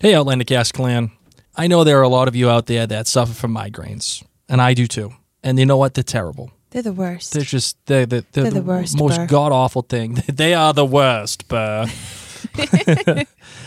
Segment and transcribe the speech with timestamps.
[0.00, 1.10] Hey, Outlander Cast Clan.
[1.56, 4.62] I know there are a lot of you out there that suffer from migraines, and
[4.62, 5.12] I do too.
[5.42, 5.94] And you know what?
[5.94, 6.52] They're terrible.
[6.70, 7.32] They're the worst.
[7.32, 10.14] They're just they're, they're, they're, They're the worst, most god awful thing.
[10.28, 11.86] they are the worst, Burr.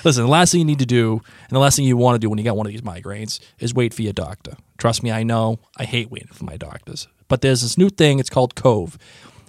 [0.05, 2.20] Listen, the last thing you need to do, and the last thing you want to
[2.20, 4.55] do when you got one of these migraines, is wait for your doctor.
[4.77, 5.59] Trust me, I know.
[5.76, 7.09] I hate waiting for my doctors.
[7.27, 8.20] But there's this new thing.
[8.20, 8.98] It's called Cove,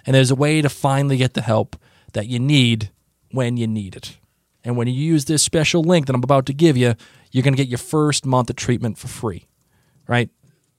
[0.05, 1.77] and there's a way to finally get the help
[2.12, 2.91] that you need
[3.30, 4.16] when you need it.
[4.64, 6.94] And when you use this special link that I'm about to give you,
[7.30, 9.46] you're going to get your first month of treatment for free,
[10.06, 10.30] right?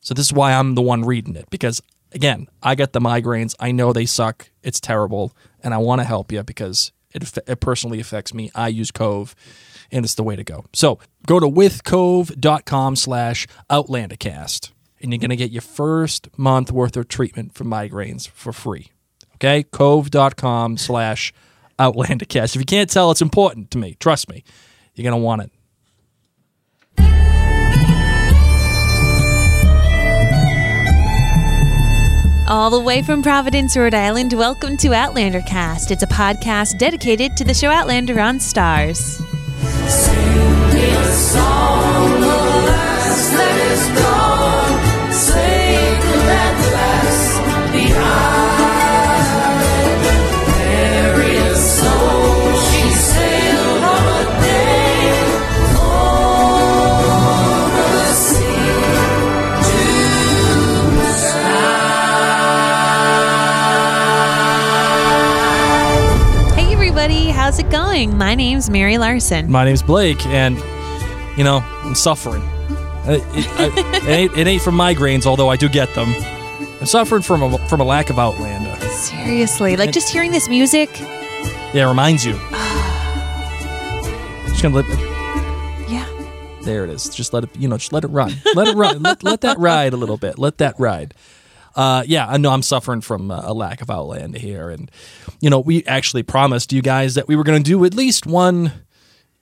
[0.02, 1.82] So this is why I'm the one reading it because
[2.14, 3.56] again, I get the migraines.
[3.60, 4.50] I know they suck.
[4.62, 8.52] It's terrible, and I want to help you because it, it personally affects me.
[8.56, 9.36] I use Cove,
[9.92, 10.66] and it's the way to go.
[10.74, 16.96] So go to withcove.com slash outlandercast, and you're going to get your first month worth
[16.96, 18.92] of treatment for migraines for free.
[19.36, 21.34] Okay, cove.com slash
[21.92, 22.56] outlandercast.
[22.56, 23.96] If you can't tell, it's important to me.
[24.00, 24.44] Trust me,
[24.96, 25.52] you're going to want it.
[32.46, 35.92] All the way from Providence, Rhode Island, welcome to Outlander Cast.
[35.92, 39.22] It's a podcast dedicated to the show Outlander on Starz.
[67.94, 68.18] Going?
[68.18, 69.52] My name's Mary Larson.
[69.52, 70.58] My name's Blake, and
[71.38, 72.42] you know I'm suffering.
[73.06, 73.46] Uh, It,
[74.04, 76.14] it ain't, it ain't from migraines, although I do get them.
[76.80, 78.76] I'm suffering from a, from a lack of Outlander.
[78.90, 80.90] Seriously, like just hearing this music,
[81.74, 82.34] Yeah, it reminds you.
[84.48, 84.86] just gonna let
[85.88, 86.08] yeah.
[86.64, 87.10] there it is.
[87.10, 88.34] Just let it you know, just let it run.
[88.56, 89.04] Let it run.
[89.04, 90.40] let, let that ride a little bit.
[90.40, 91.14] Let that ride.
[91.76, 94.92] Uh, yeah, I know I'm suffering from uh, a lack of Outlander here, and
[95.40, 98.26] you know we actually promised you guys that we were going to do at least
[98.26, 98.72] one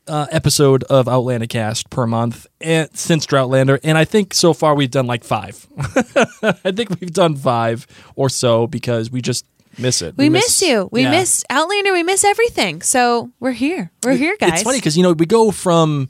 [0.07, 4.75] uh, episode of Outlander Cast per month and, since Droughtlander, and I think so far
[4.75, 5.67] we've done like five.
[5.77, 9.45] I think we've done five or so because we just
[9.77, 10.17] miss it.
[10.17, 10.89] We, miss, you.
[10.91, 11.11] We yeah.
[11.11, 11.93] miss Outlander.
[11.93, 12.81] We miss everything.
[12.81, 13.91] So we're here.
[14.03, 14.53] We're here, guys.
[14.53, 16.09] It's funny because you know we go from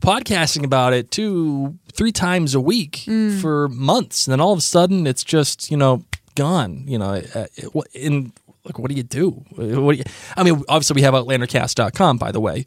[0.00, 3.40] podcasting about it two, three times a week Mm.
[3.40, 6.84] for months, and then all of a sudden it's just you know gone.
[6.86, 8.32] You know, uh, it- in
[8.64, 9.30] like what do you do?
[9.54, 10.04] What do you?
[10.36, 12.64] I mean, obviously we have OutlanderCast.com, by the way.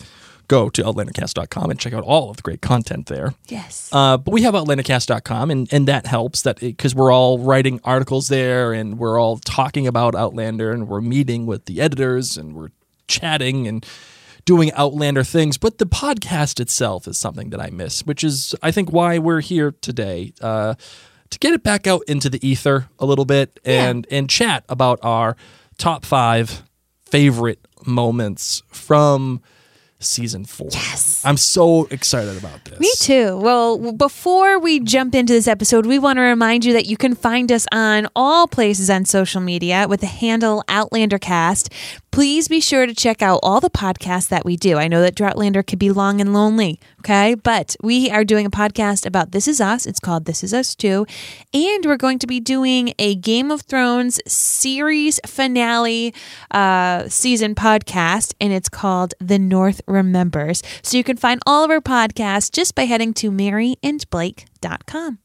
[0.47, 3.35] Go to OutlanderCast.com and check out all of the great content there.
[3.49, 3.87] yes.
[3.91, 8.29] Uh, but we have OutlanderCast.com, and, and that helps that because we're all writing articles
[8.29, 12.69] there and we're all talking about Outlander and we're meeting with the editors and we're
[13.07, 13.85] chatting and
[14.49, 15.59] doing Outlander things.
[15.59, 19.41] But the podcast itself is something that I miss, which is, I think, why we're
[19.41, 20.73] here today uh,
[21.29, 24.97] to get it back out into the ether a little bit and, and chat about
[25.03, 25.37] our
[25.77, 26.63] top five
[27.03, 29.39] favorite moments from
[29.99, 30.69] season four.
[30.71, 31.21] Yes.
[31.25, 32.79] I'm so excited about this.
[32.79, 33.37] Me too.
[33.37, 37.15] Well, before we jump into this episode, we want to remind you that you can
[37.15, 41.71] find us on all places on social media with the handle OutlanderCast.
[42.11, 44.77] Please be sure to check out all the podcasts that we do.
[44.77, 47.35] I know that Droughtlander can be long and lonely, okay?
[47.35, 49.85] But we are doing a podcast about This Is Us.
[49.85, 51.05] It's called This Is Us Too.
[51.53, 56.13] And we're going to be doing a Game of Thrones series finale
[56.51, 60.63] uh, season podcast, and it's called The North Remembers.
[60.81, 65.19] So you can find all of our podcasts just by heading to maryandblake.com.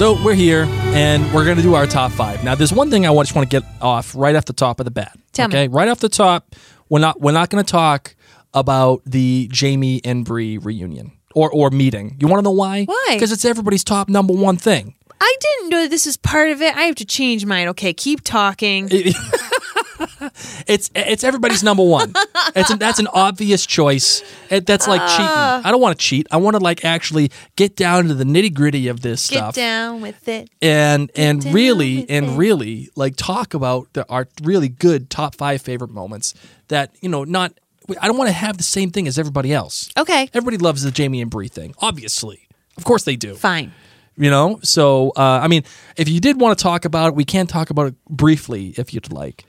[0.00, 0.64] So we're here
[0.94, 2.42] and we're going to do our top five.
[2.42, 4.86] Now, there's one thing I just want to get off right off the top of
[4.86, 5.14] the bat.
[5.34, 5.54] Tell me.
[5.54, 6.56] okay, right off the top,
[6.88, 8.14] we're not we're not going to talk
[8.54, 12.16] about the Jamie and Bree reunion or or meeting.
[12.18, 12.86] You want to know why?
[12.86, 13.08] Why?
[13.12, 14.94] Because it's everybody's top number one thing.
[15.20, 16.74] I didn't know this is part of it.
[16.74, 17.68] I have to change mine.
[17.68, 18.88] Okay, keep talking.
[20.66, 22.12] it's it's everybody's number one.
[22.56, 24.22] It's that's an obvious choice.
[24.50, 25.26] It, that's like cheating.
[25.28, 25.62] Ah.
[25.64, 26.26] I don't want to cheat.
[26.30, 29.32] I want to like actually get down to the nitty gritty of this stuff.
[29.32, 30.48] Get stuff down with it.
[30.62, 32.36] and and down really with and it.
[32.36, 36.34] really like talk about the, our really good top five favorite moments
[36.68, 37.52] that you know not.
[38.00, 39.90] I don't want to have the same thing as everybody else.
[39.96, 40.28] Okay.
[40.32, 42.46] Everybody loves the Jamie and Bree thing, obviously.
[42.76, 43.72] Of course they do Fine.
[44.16, 45.64] you know so uh, i mean
[45.96, 48.94] if you did want to talk about it we can talk about it briefly if
[48.94, 49.44] you'd like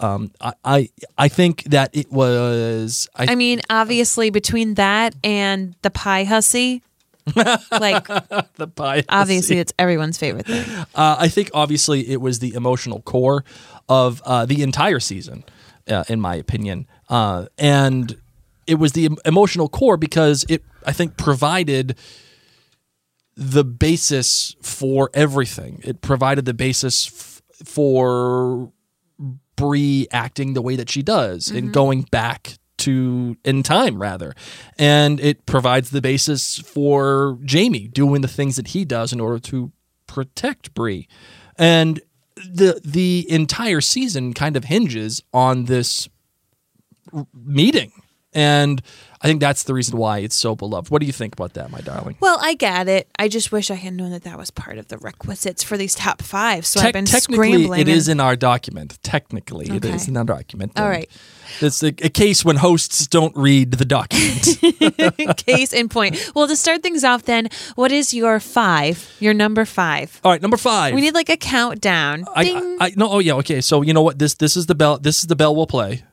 [0.00, 0.88] um, I, I
[1.18, 6.82] i think that it was i, I mean, obviously, between that and the pie hussy,
[7.36, 8.06] like
[8.56, 10.64] the pie obviously it's everyone's favorite thing.
[10.94, 13.44] uh, i think obviously it was the emotional core
[13.88, 15.44] of uh, the entire season
[15.88, 18.16] uh, in my opinion uh, and
[18.66, 21.96] it was the emotional core because it i think provided
[23.36, 25.80] the basis for everything.
[25.82, 28.70] It provided the basis f- for
[29.60, 31.72] Bree acting the way that she does and mm-hmm.
[31.72, 34.34] going back to in time rather.
[34.78, 39.38] And it provides the basis for Jamie doing the things that he does in order
[39.38, 39.70] to
[40.06, 41.06] protect Bree.
[41.56, 42.00] And
[42.36, 46.08] the the entire season kind of hinges on this
[47.12, 47.92] r- meeting.
[48.32, 48.80] And
[49.22, 50.90] I think that's the reason why it's so beloved.
[50.90, 52.16] What do you think about that, my darling?
[52.20, 53.06] Well, I get it.
[53.18, 55.94] I just wish I had known that that was part of the requisites for these
[55.94, 56.64] top five.
[56.64, 57.80] So I've Tec- been technically, scrambling.
[57.80, 58.98] it is and- in our document.
[59.02, 59.94] Technically, it Okay.
[59.94, 60.72] is in our document.
[60.80, 61.10] All right.
[61.60, 64.56] It's a, a case when hosts don't read the document.
[65.36, 66.30] Case in point.
[66.34, 69.10] Well, to start things off, then, what is your five?
[69.18, 70.20] Your number five.
[70.24, 70.94] All right, number five.
[70.94, 72.24] We need like a countdown.
[72.36, 72.76] I.
[72.80, 73.10] I, I no.
[73.10, 73.34] Oh yeah.
[73.34, 73.60] Okay.
[73.60, 74.18] So you know what?
[74.20, 74.98] This this is the bell.
[74.98, 76.04] This is the bell we'll play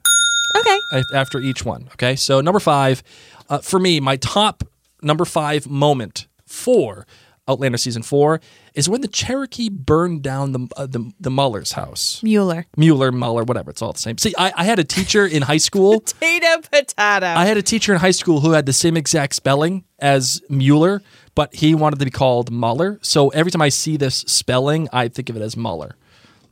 [1.14, 1.90] after each one.
[1.94, 2.16] Okay.
[2.16, 3.04] So number five,
[3.50, 4.64] uh, for me, my top
[5.02, 7.06] number five moment for
[7.50, 8.42] Outlander season four
[8.74, 12.22] is when the Cherokee burned down the uh, the, the Muller's house.
[12.22, 12.66] Mueller.
[12.76, 13.70] Mueller, Muller, whatever.
[13.72, 14.18] It's all the same.
[14.18, 16.02] See, I, I had a teacher in high school.
[16.20, 17.26] Potato, potato.
[17.26, 21.02] I had a teacher in high school who had the same exact spelling as Mueller,
[21.36, 23.00] but he wanted to be called Muller.
[23.02, 25.96] So every time I see this spelling, I think of it as Muller.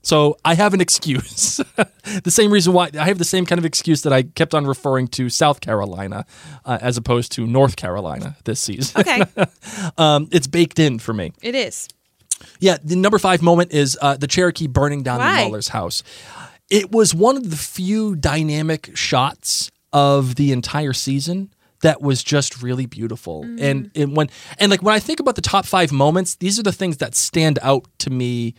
[0.05, 1.59] So I have an excuse.
[2.23, 4.67] the same reason why I have the same kind of excuse that I kept on
[4.67, 6.27] referring to South Carolina
[6.63, 9.01] uh, as opposed to North Carolina this season.
[9.01, 9.23] okay.
[9.97, 11.33] um, it's baked in for me.
[11.41, 11.87] it is.
[12.59, 15.39] Yeah, the number five moment is uh, the Cherokee burning down Why?
[15.39, 16.03] the Muller's house.
[16.69, 22.61] It was one of the few dynamic shots of the entire season that was just
[22.61, 23.43] really beautiful.
[23.43, 24.29] And, and when
[24.59, 27.15] and like when I think about the top five moments, these are the things that
[27.15, 28.53] stand out to me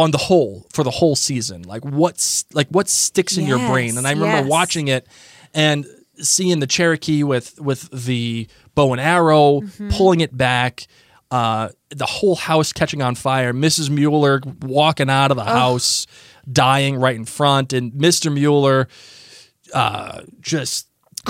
[0.00, 1.62] on the whole for the whole season.
[1.62, 3.96] Like what's like what sticks in your brain.
[3.98, 4.46] And I remember yes.
[4.50, 5.06] watching it
[5.54, 5.86] and
[6.18, 9.90] seeing the Cherokee with with the bow and arrow, Mm-hmm.
[9.90, 10.86] pulling it back,
[11.30, 13.90] uh, the whole house catching on fire, Mrs.
[13.90, 16.06] Mueller walking out of the house,
[16.50, 18.32] dying right in front, and Mr.
[18.32, 18.88] Mueller
[19.74, 20.86] uh, just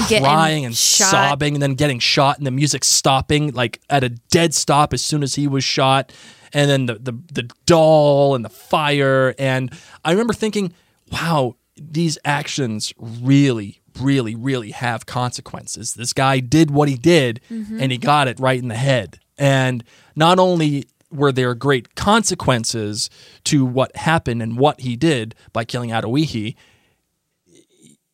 [0.08, 1.10] Getting crying and shot.
[1.10, 5.02] sobbing and then getting shot and the music stopping like at a dead stop as
[5.02, 6.12] soon as he was shot
[6.52, 9.34] and then the the, the doll and the fire.
[9.38, 9.72] And
[10.04, 10.72] i remember thinking
[11.10, 15.94] wow these actions really really really have consequences.
[15.94, 17.80] This guy did what he did mm-hmm.
[17.80, 19.18] and he got it right in the head.
[19.38, 23.10] And not only were there great consequences
[23.44, 26.54] to what happened and what he did by killing Adawehi,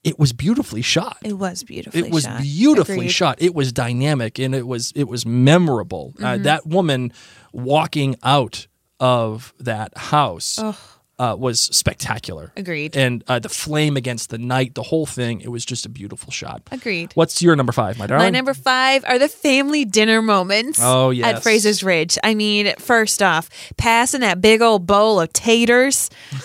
[0.07, 2.09] it was beautifully shot It was beautifully shot.
[2.09, 2.41] it was shot.
[2.43, 3.11] beautifully Agreed.
[3.11, 6.25] shot it was dynamic and it was it was memorable Mm-hmm.
[6.25, 7.13] uh, that woman
[7.53, 8.67] walking out
[9.01, 10.59] of that house
[11.19, 12.97] uh, was spectacular Agreed.
[12.97, 16.31] and uh, the flame against the night the whole thing it was just a beautiful
[16.31, 17.13] shot Agreed.
[17.15, 21.11] what's your number five my darling My number five are the family dinner moments Oh,
[21.11, 21.37] yes.
[21.37, 22.19] at Fraser's Ridge.
[22.23, 26.11] I mean, first off, passing that big old bowl of taters,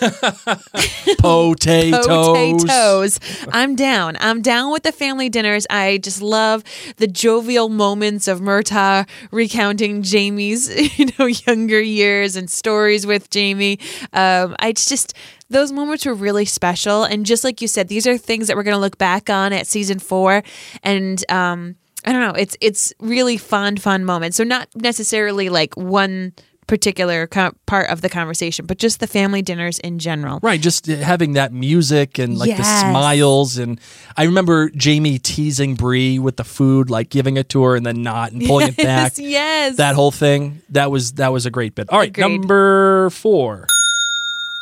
[1.18, 3.20] potatoes potatoes.
[3.52, 4.16] I'm down.
[4.20, 5.66] I'm down with the family dinners.
[5.70, 6.64] I just love
[6.96, 13.78] the jovial moments of Murtagh recounting Jamie's, you know, younger years and stories with Jamie.
[14.12, 15.14] Um, it's just
[15.50, 18.62] those moments were really special, and just like you said, these are things that we're
[18.62, 20.42] going to look back on at season four,
[20.82, 22.34] and um, I don't know.
[22.40, 24.36] It's it's really fun, fun moments.
[24.36, 26.32] So not necessarily like one
[26.68, 30.38] particular co- part of the conversation, but just the family dinners in general.
[30.42, 33.78] Right, just having that music and like the smiles, and
[34.16, 38.02] I remember Jamie teasing Bree with the food, like giving it to her and then
[38.02, 39.12] not and pulling it back.
[39.16, 39.76] Yes, yes.
[39.76, 41.90] That whole thing, that was that was a great bit.
[41.90, 42.22] All right, Agreed.
[42.22, 43.66] number four.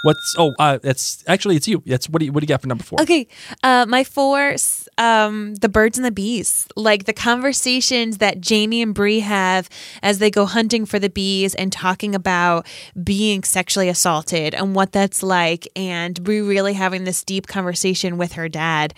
[0.03, 0.79] What's oh uh,
[1.27, 1.83] actually it's you.
[1.85, 3.01] That's what do you what do you got for number four?
[3.03, 3.27] Okay,
[3.63, 4.57] uh, my four,
[4.99, 9.69] um, the birds and the bees, like the conversations that Jamie and Bree have
[10.03, 12.67] as they go hunting for the bees and talking about
[13.03, 18.33] being sexually assaulted and what that's like, and Bree really having this deep conversation with
[18.33, 18.95] her dad.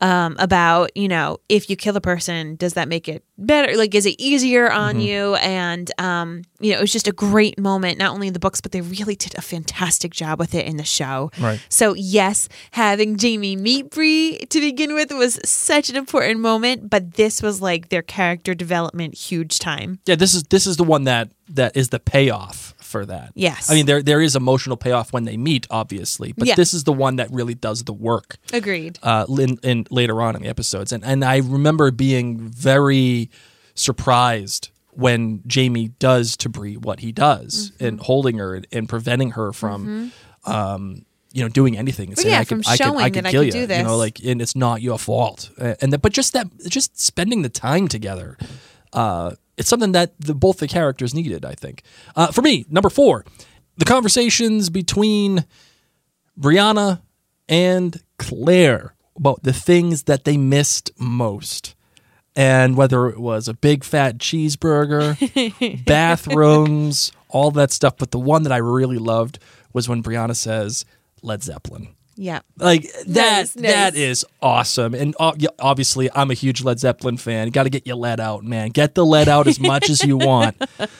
[0.00, 3.94] Um, about you know if you kill a person does that make it better like
[3.94, 7.98] is it easier on you and um you know it was just a great moment
[7.98, 10.76] not only in the books but they really did a fantastic job with it in
[10.78, 11.60] the show Right.
[11.68, 17.14] so yes, having Jamie meet Bree to begin with was such an important moment, but
[17.14, 20.00] this was like their character development huge time.
[20.06, 23.28] Yeah, this is this is the one that that is the payoff for that.
[23.34, 23.70] Yes.
[23.70, 26.54] I mean there there is emotional payoff when they meet, obviously, but Yeah.
[26.54, 28.28] this is the one that really does the work.
[28.52, 28.98] Agreed.
[29.02, 32.26] uh, in, in later on in the episodes, and and I remember being
[32.70, 33.30] very
[33.74, 37.84] surprised when Jamie does to Bree what he does Mm-hmm.
[37.86, 40.12] and holding her and, preventing her from,
[40.44, 42.08] um, you know, doing anything.
[42.10, 43.82] And saying, yeah, I from I showing I could that I kill could you, you
[43.82, 45.50] know, like, and it's not your fault.
[45.58, 48.38] And then, but just that, just spending the time together,
[48.92, 51.44] uh, it's something that the, both the characters needed.
[51.44, 51.82] I think.
[52.16, 53.24] Uh, for me, number four,
[53.76, 55.44] the conversations between
[56.38, 57.00] Brianna
[57.48, 61.74] and Claire about the things that they missed most.
[62.36, 65.14] And whether it was a big fat cheeseburger,
[65.84, 67.96] bathrooms, all that stuff.
[67.96, 69.38] But the one that I really loved
[69.72, 70.84] was when Brianna says
[71.22, 71.94] Led Zeppelin.
[72.16, 72.40] Yeah.
[72.58, 73.72] Like that Nice, nice.
[73.72, 74.94] that is awesome.
[74.94, 77.48] And uh, obviously I'm a huge Led Zeppelin fan.
[77.50, 78.70] Got to get your lead out, man.
[78.70, 80.56] Get the lead out as much as you want.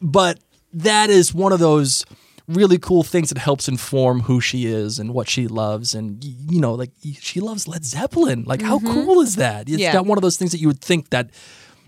[0.00, 0.38] But
[0.72, 2.04] that is one of those
[2.46, 6.60] really cool things that helps inform who she is and what she loves and you
[6.60, 8.44] know like she loves Led Zeppelin.
[8.44, 9.62] Like how cool is that?
[9.62, 9.80] It's Mm-hmm.
[9.80, 9.92] Yeah.
[9.94, 11.30] not one of those things that you would think that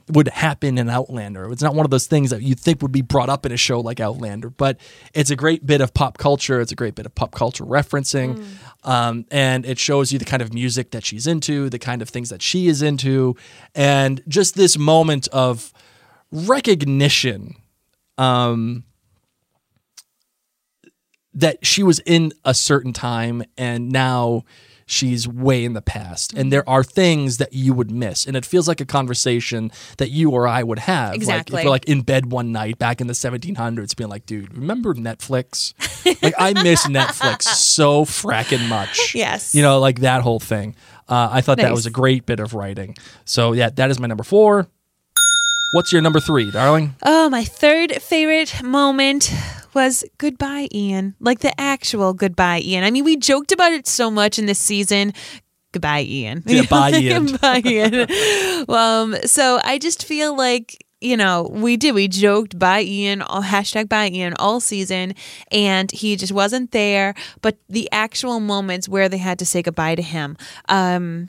[0.08, 1.50] would happen in Outlander.
[1.50, 3.56] It's not one of those things that you think would be brought up in a
[3.56, 4.78] show like Outlander, but
[5.14, 6.60] it's a great bit of pop culture.
[6.60, 8.44] It's a great bit of pop culture referencing.
[8.84, 12.08] Um, and it shows you the kind of music that she's into, the kind of
[12.08, 13.34] things that she is into,
[13.74, 15.72] and just this moment of
[16.30, 17.56] recognition
[18.16, 18.84] um,
[21.34, 24.44] that she was in a certain time and now
[24.88, 28.46] she's way in the past and there are things that you would miss and it
[28.46, 31.60] feels like a conversation that you or i would have like Exactly.
[31.60, 34.94] if we're like in bed one night back in the 1700s being like dude remember
[34.94, 35.74] netflix?
[36.22, 39.12] Like i miss netflix so fracking much.
[39.14, 39.54] Yes.
[39.56, 40.76] you know like that whole thing.
[41.08, 42.96] Uh, i thought that was a great bit of writing.
[43.24, 44.68] So yeah that is my number four.
[45.72, 46.94] What's your number three darling?
[47.04, 49.32] Oh, my third favorite moment
[49.76, 51.14] was goodbye, Ian.
[51.20, 52.82] Like the actual goodbye, Ian.
[52.82, 55.12] I mean, we joked about it so much in this season.
[55.72, 56.42] Goodbye, Ian.
[56.46, 57.36] Yeah, bye, Ian.
[57.42, 58.06] bye, Ian.
[58.70, 63.42] um, so I just feel like you know we did we joked by Ian all
[63.42, 65.14] hashtag by Ian all season,
[65.52, 67.14] and he just wasn't there.
[67.42, 70.38] But the actual moments where they had to say goodbye to him.
[70.70, 71.28] Um,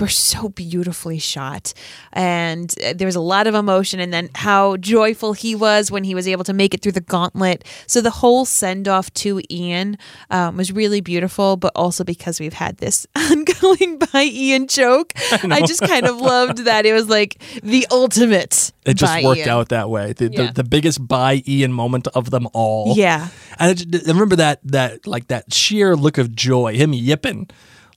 [0.00, 1.72] were so beautifully shot
[2.12, 6.04] and uh, there was a lot of emotion and then how joyful he was when
[6.04, 9.40] he was able to make it through the gauntlet so the whole send off to
[9.50, 9.96] ian
[10.30, 15.62] um, was really beautiful but also because we've had this ongoing by ian joke I,
[15.66, 19.48] just kind of loved that it was like the ultimate it just worked Ian.
[19.48, 20.12] out that way.
[20.12, 20.46] The, Yeah.
[20.48, 22.94] the, the biggest by Ian moment of them all.
[22.96, 26.92] yeah and I, just- I remember that that like that sheer look of joy, him
[26.92, 27.48] yipping,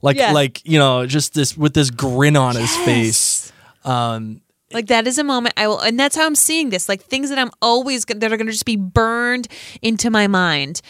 [0.02, 0.32] like Yeah.
[0.32, 3.52] like you know just this with this grin on his face.
[3.84, 4.40] Um,
[4.72, 6.88] Like that is a moment I will, and that's how I'm seeing this.
[6.88, 9.48] Like things that I'm always that are going to just be burned
[9.82, 10.80] into my mind,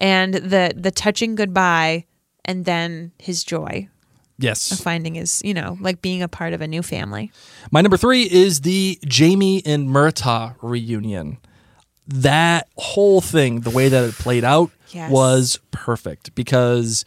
[0.00, 2.04] and the the touching goodbye,
[2.44, 3.88] and then his joy
[4.38, 7.30] of yes, finding his, you know, like being a part of a new family.
[7.72, 11.38] my number three is the Jamie and Murtagh reunion.
[12.06, 15.10] That whole thing, the way that it played out, Yes.
[15.10, 17.04] was perfect because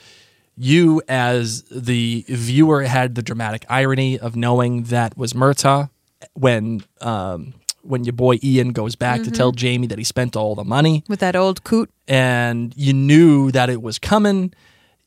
[0.62, 5.90] you, as the viewer, had the dramatic irony of knowing that was Murtagh
[6.34, 10.54] when um, when your boy Ian goes back to tell Jamie that he spent all
[10.54, 14.54] the money, With that old coot, and you knew that it was coming.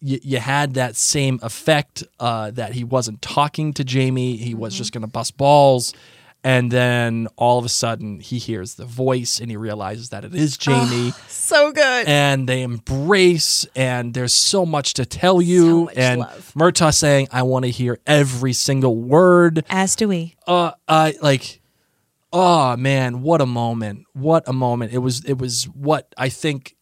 [0.01, 4.77] You, you had that same effect uh, that he wasn't talking to Jamie; he was
[4.77, 5.95] just going to bust balls.
[6.45, 10.35] And then all of a sudden, he hears the voice and he realizes that it
[10.35, 12.07] is Jamie so good.
[12.07, 16.53] and they embrace and there's so much to tell you much and love.
[16.55, 20.35] Murtagh saying I want to hear every single word As do we.
[20.47, 21.63] uh I like
[22.33, 26.74] oh man what a moment what a moment it was it was what I think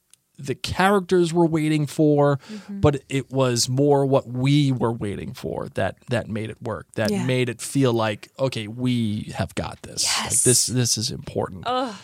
[0.47, 2.81] the characters were waiting for, mm-hmm.
[2.81, 6.87] but it was more what we were waiting for that that made it work.
[6.95, 7.25] That yeah.
[7.25, 10.05] made it feel like okay, we have got this.
[10.05, 10.25] Yes.
[10.25, 11.65] Like this this is important.
[11.67, 11.95] Ugh.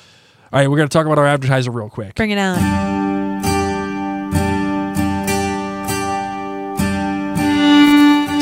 [0.51, 2.15] All right, we're going to talk about our advertiser real quick.
[2.15, 2.57] Bring it on.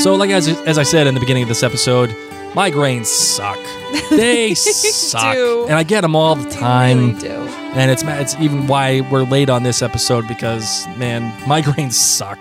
[0.06, 2.14] So, like as, as I said in the beginning of this episode,
[2.56, 3.58] migraines suck.
[4.10, 5.66] They suck, do.
[5.68, 7.08] and I get them all the time.
[7.08, 7.30] Really do.
[7.74, 12.38] And it's it's even why we're late on this episode because man, migraines suck.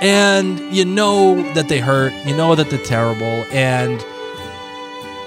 [0.00, 2.12] And you know that they hurt.
[2.26, 4.00] You know that they're terrible, and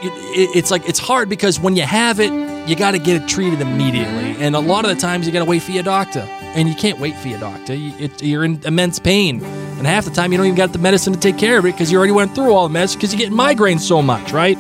[0.01, 2.31] it, it, it's like it's hard because when you have it,
[2.67, 4.33] you got to get it treated immediately.
[4.33, 4.41] Mm-hmm.
[4.41, 6.75] And a lot of the times you got to wait for your doctor, and you
[6.75, 7.73] can't wait for your doctor.
[7.73, 11.13] You, you're in immense pain, and half the time you don't even got the medicine
[11.13, 13.19] to take care of it because you already went through all the medicine because you
[13.19, 14.57] get migraines so much, right?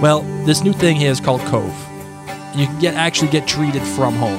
[0.00, 1.74] Well, this new thing here is called Cove.
[2.54, 4.38] You can get actually get treated from home.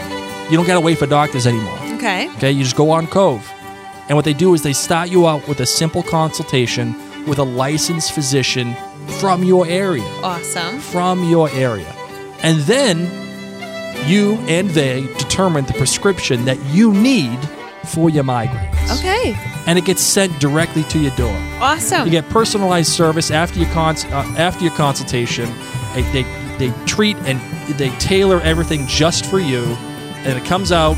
[0.51, 1.77] You don't got to wait for doctors anymore.
[1.95, 2.29] Okay.
[2.35, 3.49] Okay, you just go on Cove.
[4.09, 6.95] And what they do is they start you out with a simple consultation
[7.25, 8.75] with a licensed physician
[9.19, 10.03] from your area.
[10.21, 10.79] Awesome.
[10.79, 11.91] From your area.
[12.43, 12.99] And then
[14.07, 17.39] you and they determine the prescription that you need
[17.85, 18.99] for your migraines.
[18.99, 19.35] Okay.
[19.65, 21.35] And it gets sent directly to your door.
[21.59, 22.05] Awesome.
[22.05, 25.49] You get personalized service after your cons- uh, after your consultation.
[25.93, 26.23] They, they
[26.57, 27.39] they treat and
[27.77, 29.63] they tailor everything just for you,
[30.25, 30.97] and it comes out.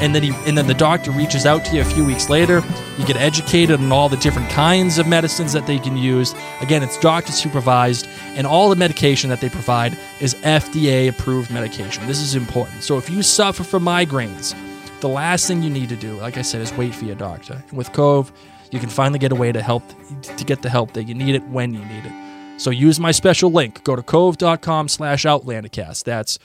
[0.00, 2.62] And then he, and then the doctor reaches out to you a few weeks later.
[2.98, 6.34] You get educated on all the different kinds of medicines that they can use.
[6.60, 12.06] Again, it's doctor supervised, and all the medication that they provide is FDA approved medication.
[12.06, 12.82] This is important.
[12.82, 14.54] So if you suffer from migraines,
[15.00, 17.62] the last thing you need to do, like I said, is wait for your doctor.
[17.68, 18.32] And with Cove,
[18.70, 19.84] you can finally get a way to help
[20.22, 22.60] to get the help that you need it when you need it.
[22.60, 23.84] So use my special link.
[23.84, 26.04] Go to cove.com slash outlandercast.
[26.04, 26.38] That's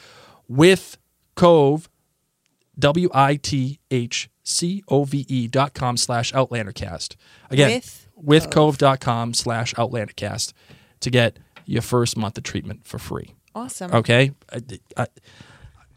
[0.47, 0.97] with
[1.35, 1.89] Cove,
[2.79, 7.15] W I T H C O V E dot com slash outlandercast.
[7.49, 7.81] Again,
[8.15, 10.53] With with com slash outlandercast
[11.01, 13.35] to get your first month of treatment for free.
[13.55, 13.93] awesome.
[13.93, 14.31] Okay?
[14.51, 14.61] I,
[14.97, 15.07] I,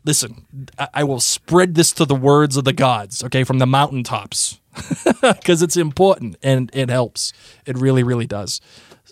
[0.04, 0.46] listen,
[0.78, 4.60] I, I will spread this to the words of the gods, okay, from the mountaintops
[5.22, 7.32] because it's important and it helps.
[7.66, 8.60] It really, really does.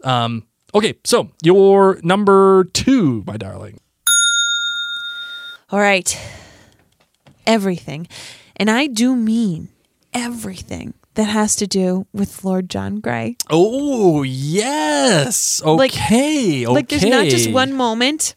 [0.05, 3.81] Um, okay, so your number two, my darling.
[5.71, 6.17] All right.
[7.51, 8.07] Everything.
[8.57, 9.69] And I do mean
[10.15, 13.37] everything that has to do with Lord John Grey.
[13.51, 15.61] Oh, yes.
[15.65, 16.65] Like- Okay.
[16.65, 16.67] okay.
[16.67, 18.37] Like there's not just one moment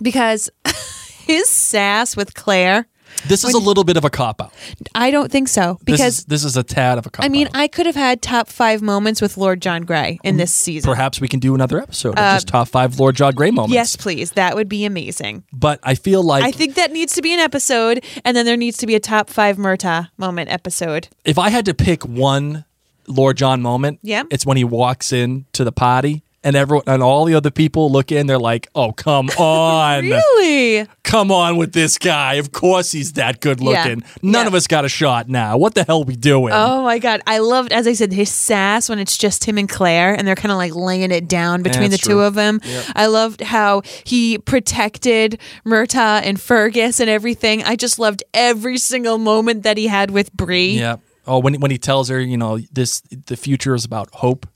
[0.00, 0.48] because
[1.26, 2.86] his sass with Claire,
[3.26, 4.52] This is a little bit of a cop out.
[4.94, 5.78] I don't think so.
[5.82, 7.56] This Because is, this is a tad of a cop I mean, out.
[7.56, 10.88] I could have had top five moments with Lord John Grey in this season.
[10.88, 13.72] Perhaps we can do another episode of just top five Lord John Grey moments.
[13.72, 14.32] Uh, Yes, please.
[14.32, 15.44] That would be amazing.
[15.52, 18.56] But I feel like I think that needs to be an episode, and then there
[18.56, 21.08] needs to be a top five Murtagh moment episode.
[21.24, 22.64] if I had to pick one
[23.06, 24.24] Lord John moment, Yeah.
[24.30, 27.90] it's when he walks in to the party and everyone and all the other people
[27.90, 28.26] look in.
[28.28, 30.86] They're like, "Oh, come on, Really?
[31.02, 32.34] come on with this guy.
[32.34, 33.68] Of course he's that good Yeah.
[33.84, 34.02] looking.
[34.22, 34.46] None Yeah.
[34.48, 35.56] of us got a shot now.
[35.58, 38.88] What the hell we doing?" Oh my god, I loved as I said his sass
[38.88, 41.90] when it's just him and Claire and they're kind of like laying it down between
[41.90, 42.60] the that's two of them.
[42.94, 47.62] I loved how he protected Murtagh and Fergus and everything.
[47.64, 50.78] I just loved every single moment that he had with Bree.
[50.78, 50.96] yeah.
[51.26, 54.46] Oh, when when he tells her, you know, this the future is about hope.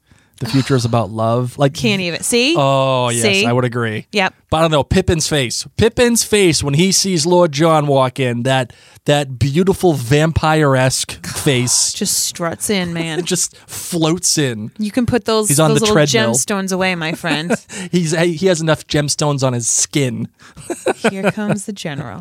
[0.43, 1.57] The future is about love.
[1.57, 2.57] Like Can't even see.
[2.59, 3.47] Oh yes, See?
[3.47, 4.09] I would agree.
[4.11, 4.35] Yep.
[4.51, 5.69] But I don't know Pippin's face.
[5.77, 8.43] Pippin's face when he sees Lord John walk in.
[8.43, 8.73] That
[9.05, 13.25] that beautiful vampire esque face Just struts in, man.
[13.25, 14.73] just floats in.
[14.79, 16.33] You can put those He's on those the little treadmill.
[16.35, 17.55] gemstones away, my friend.
[17.93, 20.27] He's he has enough gemstones on his skin.
[20.97, 22.21] Here comes the general.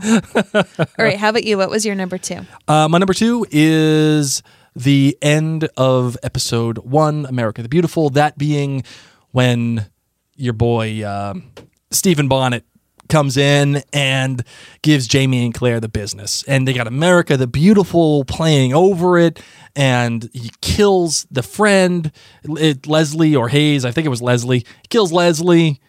[0.54, 1.58] All right, how about you?
[1.58, 2.42] What was your number two?
[2.68, 4.44] Uh, my number two is
[4.76, 8.10] the end of episode one, America the Beautiful.
[8.12, 8.84] That being
[9.32, 9.88] when
[10.36, 11.52] your boy um
[11.92, 12.64] Stephen Bonnet
[13.10, 14.44] comes in and
[14.82, 19.42] gives Jamie and Claire the business, and they got America the Beautiful playing over it,
[19.76, 22.12] and he kills the friend,
[22.44, 23.84] it, Leslie or Hayes.
[23.84, 24.66] I think it was Leslie.
[24.90, 25.82] Kills Leslie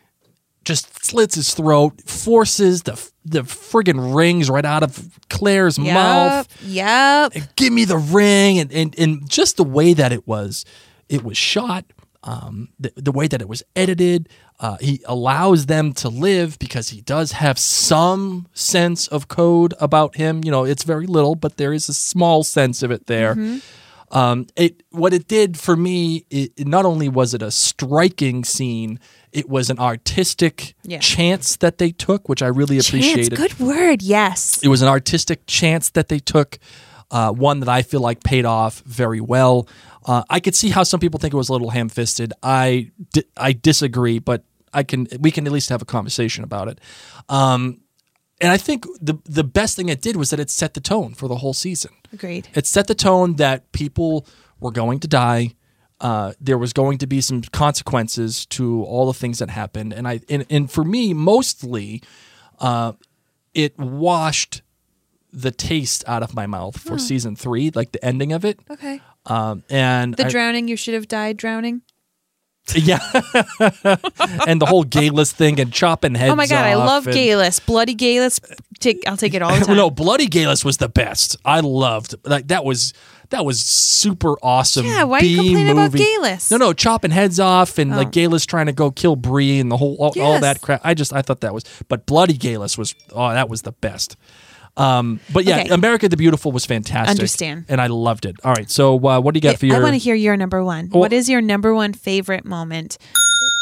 [0.64, 2.92] just slits his throat, forces the
[3.25, 6.48] the friggin' rings right out of Claire's mouth.
[6.64, 7.33] Yep.
[7.57, 8.59] give me the ring.
[8.59, 10.64] And, and, and just the way that it was
[11.09, 11.85] it was shot
[12.25, 14.29] um, the, the way that it was edited
[14.61, 20.14] uh, he allows them to live because he does have some sense of code about
[20.14, 20.42] him.
[20.44, 23.35] You know it's very little but there is a small sense of it there
[24.12, 28.98] um, it what it did for me it, not only was it a striking scene
[29.33, 30.98] it was an artistic Yeah.
[30.98, 34.03] chance that they took which i really Chance, appreciated good word.
[34.03, 34.61] Yes.
[34.62, 36.59] it was an artistic chance that they took,
[37.11, 39.66] uh, one that I feel like paid off very well.
[40.07, 42.33] Uh, I could see how some people think it was a little ham-fisted.
[42.42, 46.68] I di- I disagree, but I can we can at least have a conversation about
[46.68, 46.81] it.
[47.29, 47.81] Um,
[48.42, 51.14] and I think the the best thing it did was that it set the tone
[51.14, 51.92] for the whole season.
[52.12, 52.48] Agreed.
[52.55, 54.26] It set the tone that people
[54.61, 55.55] were going to die.
[56.00, 60.07] uh, there was going to be some consequences to all the things that happened, and
[60.09, 62.02] I and, and for me, mostly,
[62.59, 62.92] uh,
[63.55, 64.62] it washed
[65.33, 68.59] the taste out of my mouth for season three, like the ending of it.
[68.68, 69.00] Okay.
[69.26, 71.83] Um, and The I- drowning, you should have died drowning.
[72.77, 73.01] yeah,
[74.46, 76.33] and the whole Geillis thing and chopping heads.
[76.33, 77.64] oh my god, I love and- Geillis.
[77.64, 78.38] Bloody Geillis.
[78.79, 79.77] Take, I'll take it all the time.
[79.77, 81.37] no, Bloody Geillis was the best.
[81.44, 82.92] I loved like that was
[83.31, 84.87] that was super awesome.
[84.87, 86.05] Yeah, why are you B complaining about movie.
[86.05, 86.51] Geillis?
[86.53, 87.96] No, no, chopping heads off and Oh.
[87.96, 90.81] like Geillis trying to go kill Bree and the whole all, all that crap.
[90.85, 94.16] I just I thought that was, but Bloody Geillis was oh that was the best.
[94.76, 95.68] Um, but yeah, Okay.
[95.68, 97.11] America the Beautiful was fantastic.
[97.11, 97.66] Understand.
[97.68, 98.37] and I loved it.
[98.42, 99.76] All right, so uh, what do you got for your?
[99.76, 100.90] I want to hear your number one.
[100.92, 100.98] Oh.
[100.98, 102.96] what is your number one favorite moment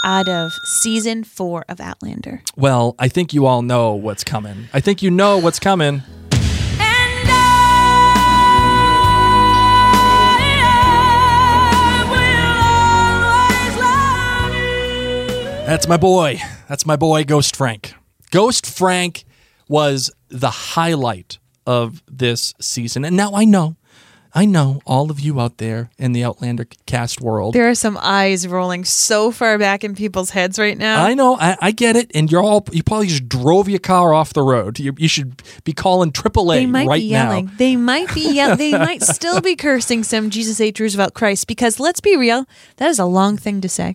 [0.04, 2.42] out of season four of Outlander?
[2.56, 4.68] well, I think you all know what's coming.
[4.72, 6.02] I think you know what's coming.
[15.66, 16.40] That's my boy.
[16.68, 17.94] That's my boy, Ghost Frank.
[18.32, 19.24] Ghost Frank
[19.70, 23.04] was the highlight of this season.
[23.04, 23.76] And now I know,
[24.34, 27.54] I know all of you out there in the Outlander cast world.
[27.54, 31.04] There are some eyes rolling so far back in people's heads right now.
[31.04, 32.10] I know, I, I get it.
[32.16, 34.80] And you're all, you probably just drove your car off the road.
[34.80, 37.46] You, you should be calling AAA they might right be yelling.
[37.46, 37.52] now.
[37.56, 38.58] They might be yelling.
[38.58, 40.80] they might still be cursing some Jesus H.
[40.80, 42.44] Roosevelt Christ because let's be real,
[42.78, 43.94] that is a long thing to say.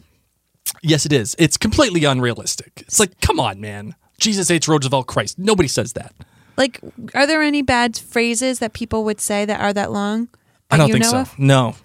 [0.82, 1.36] Yes, it is.
[1.38, 2.84] It's completely unrealistic.
[2.88, 3.96] It's like, come on, man.
[4.20, 4.68] Jesus H.
[4.68, 5.38] Roosevelt Christ.
[5.38, 6.14] Nobody says that.
[6.58, 6.80] Like,
[7.14, 10.30] are there any bad phrases that people would say that are that long?
[10.72, 11.20] I don't think so.
[11.20, 11.38] of?
[11.38, 11.76] No,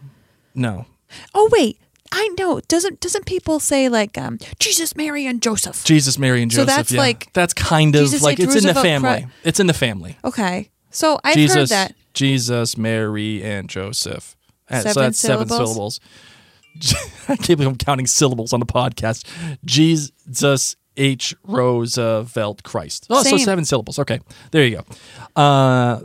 [0.55, 0.87] no.
[1.35, 1.79] Oh wait,
[2.13, 2.61] I know.
[2.69, 5.85] Doesn't doesn't people say like um, Jesus, Mary, and Joseph?
[5.85, 6.69] Jesus, Mary, and Joseph.
[6.69, 7.01] So that's yeah.
[7.01, 8.47] like- that's kind of Jesus like H.
[8.47, 9.27] it's in the family.
[9.45, 10.17] It's in the family.
[10.25, 11.95] Okay, so I've Jesus, heard that.
[12.15, 14.37] Jesus, Mary, and Joseph.
[14.69, 15.69] Uh, so Seven that's seven syllables?
[15.69, 16.01] syllables.
[17.29, 19.27] I can't believe I'm counting syllables on the podcast.
[19.65, 21.35] Jesus H.
[21.45, 23.07] Roosevelt Christ.
[23.11, 23.99] Oh, so seven syllables.
[23.99, 24.83] Okay, there you
[25.37, 25.41] go.
[25.43, 26.01] Uh,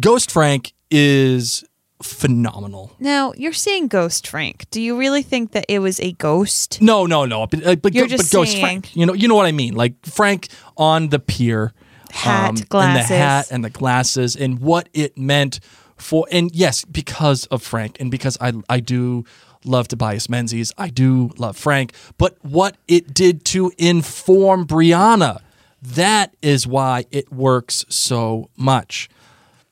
[0.00, 1.64] Ghost Frank is
[2.02, 2.92] phenomenal.
[3.00, 4.66] Now you're saying Ghost Frank.
[4.70, 6.80] Do you really think that it was a ghost?
[6.80, 7.46] No, no, no.
[7.46, 8.94] But, uh, but, You're go- just but Ghost Frank.
[8.94, 9.74] You know, you know what I mean.
[9.74, 11.72] Like Frank on the pier,
[12.10, 15.60] Hat, and the hat and the glasses, and what it meant
[15.96, 16.26] for.
[16.30, 19.24] And yes, because of Frank, and because I I do
[19.64, 21.92] love Tobias Menzies, I do love Frank.
[22.16, 25.40] But what it did to inform Brianna,
[25.82, 29.08] that is why it works so much.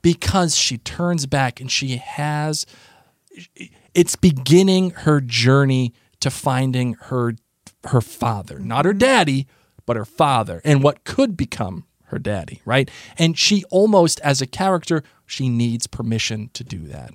[0.03, 2.65] Because she turns back and she has
[3.95, 7.35] it's beginning her journey to finding her
[7.89, 9.47] her father not her daddy
[9.85, 14.47] but her father and what could become her daddy right and she almost as a
[14.47, 17.11] character she needs permission to do that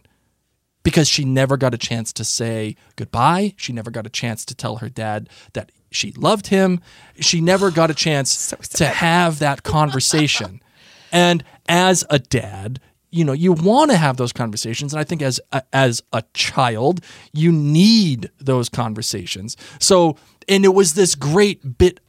[0.83, 3.53] because she never got a chance to say goodbye.
[3.57, 6.79] She never got a chance to tell her dad that she loved him.
[7.19, 10.61] She never got a chance to have that conversation.
[11.13, 12.79] And as a dad
[13.11, 14.93] you know you want to have those conversations.
[14.93, 17.01] And i think as a, as a child
[17.33, 19.57] you need those conversations.
[19.79, 20.17] So
[20.47, 21.99] and it was this great bit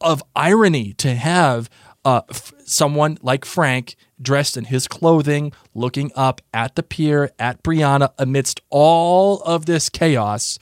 [0.00, 1.68] of irony to have
[2.08, 7.62] uh, f- someone like Frank dressed in his clothing, looking up at the pier at
[7.62, 10.58] Brianna amidst all of this chaos.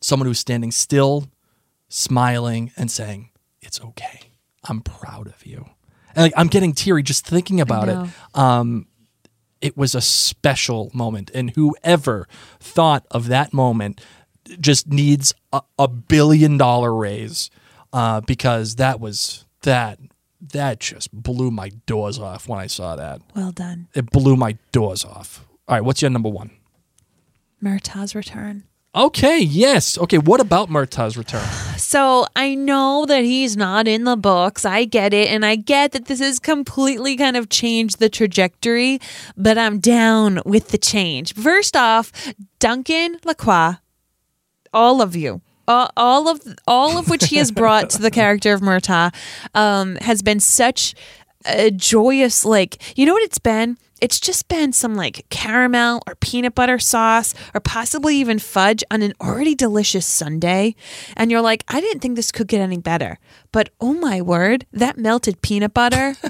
[0.00, 1.26] Someone who's standing still,
[1.88, 4.30] smiling, and saying, "It's okay.
[4.68, 5.66] I'm proud of you."
[6.14, 8.38] And like, I'm getting teary just thinking about it.
[8.38, 8.86] Um,
[9.60, 12.28] it was a special moment, and whoever
[12.60, 14.00] thought of that moment
[14.60, 17.50] just needs a, a billion dollar raise
[17.92, 19.98] uh, because that was that
[20.40, 23.20] that just blew my doors off when I saw that.
[23.36, 25.44] Well done, It blew my doors off.
[25.68, 26.50] All right, what's your number one?
[27.62, 28.64] Murtagh's return.
[28.94, 29.96] Okay, yes.
[29.98, 31.46] Okay, what about Murtagh's return?
[31.80, 34.64] So I know that he's not in the books.
[34.64, 35.28] I get it.
[35.28, 39.00] And I get that this has completely kind of changed the trajectory,
[39.36, 41.34] but I'm down with the change.
[41.34, 42.12] First off,
[42.60, 43.72] Duncan Lacroix,
[44.72, 45.40] all of you.
[45.68, 49.14] Uh, all of all of which he has brought to the character of Murtagh
[49.54, 50.94] um, has been such
[51.46, 56.14] a joyous like you know what it's been it's just been some like caramel or
[56.16, 60.74] peanut butter sauce or possibly even fudge on an already delicious sundae
[61.16, 63.18] and you're like i didn't think this could get any better.
[63.52, 66.14] But oh my word that melted peanut butter.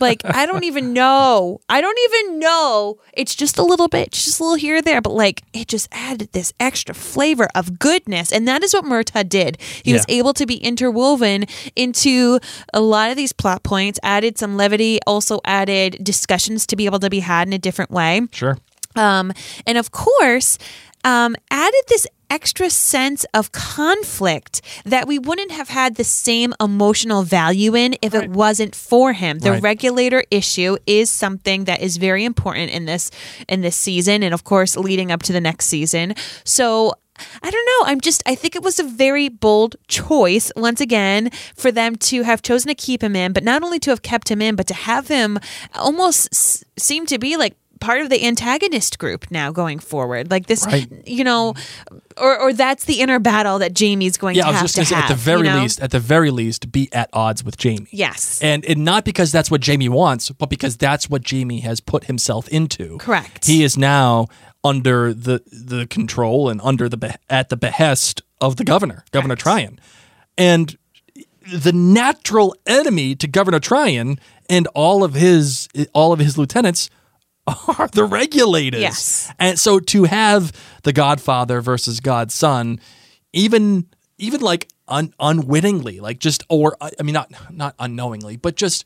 [0.00, 1.60] Like i don't even know.
[1.68, 2.98] I don't even know.
[3.12, 5.88] It's just a little bit just a little here or there but like it just
[5.92, 8.32] added this extra flavor of goodness.
[8.32, 9.58] And that is what Murtagh did.
[9.84, 12.38] He was able to be interwoven into
[12.72, 16.98] a lot of these plot points added some levity also added discussions to be able
[17.00, 18.56] to be had in a different way Sure.
[18.96, 19.32] um,
[19.68, 20.58] and of course,
[21.04, 27.22] um, added this extra sense of conflict that we wouldn't have had the same emotional
[27.24, 29.34] value in if it wasn't for him.
[29.40, 29.62] The Right.
[29.62, 33.10] regulator issue is something that is very important in this
[33.52, 36.14] in this season and of course leading up to the next season.
[36.44, 36.94] So
[37.42, 37.90] I don't know.
[37.92, 42.22] I'm just, I think it was a very bold choice, once again, for them to
[42.22, 44.66] have chosen to keep him in, but not only to have kept him in, but
[44.68, 45.38] to have him
[45.74, 50.30] almost s- seem to be like part of the antagonist group now going forward.
[50.30, 50.86] Like this, Right.
[51.04, 51.54] you know,
[52.16, 54.76] or, or that's the inner battle that Jamie's going Yeah, to I was have just
[54.76, 55.04] gonna say have.
[55.04, 55.62] at the very you know?
[55.62, 57.88] least, at the very least, be at odds with Jamie.
[57.90, 58.40] Yes.
[58.40, 62.04] And and not because that's what Jamie wants, but because that's what Jamie has put
[62.04, 62.98] himself into.
[62.98, 63.46] Correct.
[63.46, 64.28] He is now
[64.64, 69.78] under the the control and under the at the behest of the governor, Governor Tryon.
[70.38, 70.76] And
[71.52, 76.90] the natural enemy to Governor Tryon and all of his all of his lieutenants
[77.46, 78.80] are the regulators.
[78.80, 79.32] Yes.
[79.38, 82.80] And so to have the Godfather versus Godson,
[83.32, 83.86] even
[84.18, 88.84] even like un, unwittingly, like just or I mean not not unknowingly, but just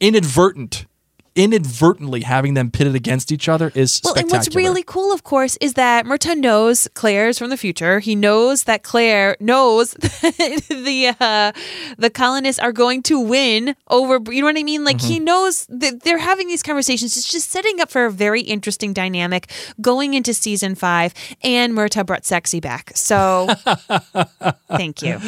[0.00, 0.86] inadvertent
[1.36, 5.56] inadvertently having them pitted against each other is Well, and what's really cool, of course,
[5.60, 8.00] is that Murtagh knows Claire's from the future.
[8.00, 11.52] He knows that Claire knows that the uh,
[11.98, 14.18] the colonists are going to win over.
[14.32, 14.84] You know what I mean?
[14.84, 15.08] Like Mm-hmm.
[15.12, 17.16] he knows that they're having these conversations.
[17.16, 21.14] It's just setting up for a very interesting dynamic going into season five.
[21.42, 23.48] And Murtagh brought sexy back, so
[24.68, 25.18] thank you.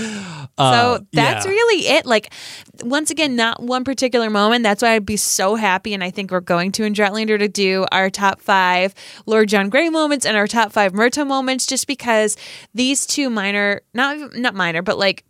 [0.58, 1.54] so that's Uh, yeah.
[1.54, 2.06] really it.
[2.06, 2.32] Like
[2.80, 4.62] once again, not one particular moment.
[4.62, 7.48] That's why I'd be so happy, and I think we're going to in Jetlander to
[7.48, 8.94] do our top five
[9.26, 12.36] Lord John Grey moments and our top five Murtagh moments, just because
[12.74, 15.24] these two minor, not not minor, but like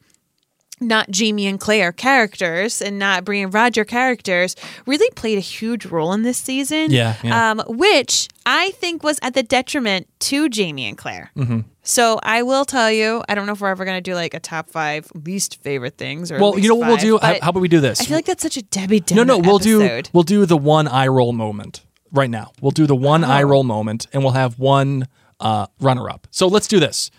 [0.81, 4.57] not Jamie and Claire characters and not Bree and Roger characters
[4.87, 6.91] really played a huge role in this season.
[6.91, 7.51] Yeah, yeah.
[7.53, 11.31] Um, which I think was at the detriment to Jamie and Claire.
[11.37, 11.61] Mm-hmm.
[11.85, 14.35] So I will tell you, I don't know if we're ever going to do like
[14.35, 17.19] a top five least favorite things or well, you know what we'll do?
[17.19, 18.01] How, how about we do this?
[18.01, 20.57] I feel like that's such a Debbie Downer no, no, we'll do we'll do the
[20.57, 22.53] one eye roll moment right now.
[22.61, 23.29] We'll do the one Oh.
[23.29, 25.09] eye roll moment, and we'll have one
[25.41, 26.27] uh, runner up.
[26.31, 27.11] So let's do this.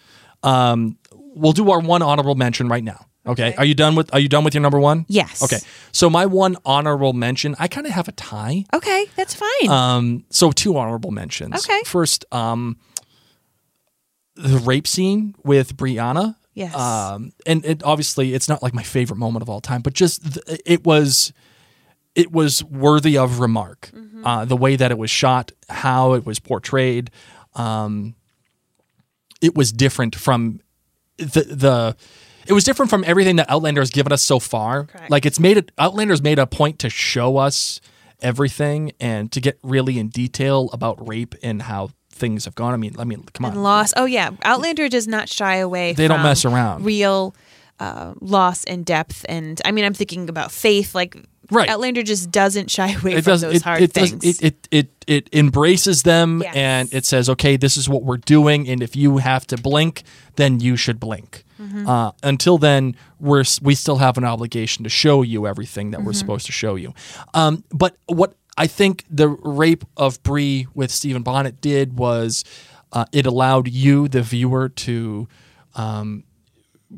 [0.44, 3.06] Um, we'll do our one honorable mention right now.
[3.26, 3.56] Okay.
[3.56, 5.06] Are you done with Are you done with your number one?
[5.08, 5.42] Yes.
[5.42, 5.60] Okay.
[5.92, 8.66] So my one honorable mention, I kind of have a tie.
[8.74, 9.70] Okay, that's fine.
[9.70, 11.56] Um, so two honorable mentions.
[11.56, 11.82] Okay.
[11.86, 12.78] First, um,
[14.36, 16.36] the rape scene with Brianna.
[16.54, 16.76] Yes.
[16.76, 20.34] Um, and it obviously it's not like my favorite moment of all time, but just
[20.34, 21.32] th- it was,
[22.16, 23.90] it was worthy of remark.
[23.94, 24.26] Mm-hmm.
[24.26, 27.10] Uh, the way that it was shot, how it was portrayed,
[27.56, 28.16] um,
[29.42, 30.60] it was different from
[31.18, 31.96] the the.
[32.48, 34.86] It was different from everything that Outlander has given us so far.
[34.86, 35.10] Correct.
[35.10, 35.72] Like it's made it.
[35.78, 37.80] Outlander's made a point to show us
[38.22, 42.74] everything and to get really in detail about rape and how things have gone.
[42.74, 43.52] I mean, I mean, come on.
[43.54, 43.94] and loss.
[43.98, 45.94] Oh yeah, Outlander does not shy away.
[45.94, 46.86] They don't mess around.
[46.86, 47.36] Real
[47.80, 50.96] uh, loss and depth, and I mean, I'm thinking about faith.
[50.96, 51.16] Like
[51.52, 51.70] Right.
[51.70, 54.24] Outlander just doesn't shy away it from those it, hard it things.
[54.24, 56.56] it, it it it embraces them Yes.
[56.56, 60.04] and it says okay this is what we're doing and if you have to blink
[60.38, 61.88] then you should blink Mm-hmm.
[61.88, 66.08] uh, until then we're we still have an obligation to show you everything that Mm-hmm.
[66.08, 66.94] we're supposed to show you
[67.34, 72.44] um, but what I think the rape of Bree with Stephen Bonnet did was
[72.92, 75.28] uh, it allowed you the viewer to
[75.76, 76.24] um,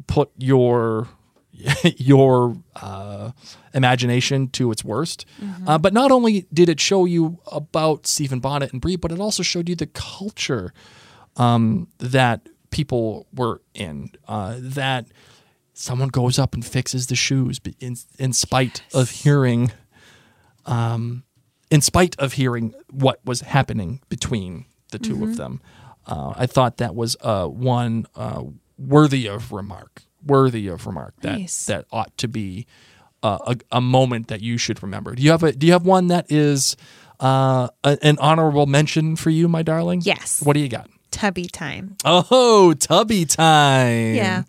[0.08, 1.08] put your
[1.98, 3.32] your uh,
[3.74, 5.26] imagination to its worst.
[5.66, 9.20] Uh, but not only did it show you about Stephen Bonnet and Bree, but it
[9.20, 10.74] also showed you the culture
[11.38, 14.12] um, that people were in.
[14.28, 15.06] Uh, that
[15.74, 19.72] someone goes up and fixes the shoes in, in spite of hearing,
[20.66, 21.24] um,
[21.70, 25.62] in spite of hearing what was happening between the 2 of them.
[26.08, 28.44] Uh, I thought that was uh, one uh,
[28.78, 31.14] worthy of remark, worthy of remark.
[31.22, 31.66] That Nice.
[31.68, 32.66] that ought to be
[33.24, 35.16] uh, a, a moment that you should remember.
[35.16, 36.76] Do you have a Do you have one that is
[37.20, 40.02] uh, a- an honorable mention for you, my darling?
[40.04, 40.42] Yes.
[40.44, 40.90] What do you got?
[41.12, 41.96] Tubby time.
[42.04, 44.16] Oh, tubby time.
[44.16, 44.44] Yeah.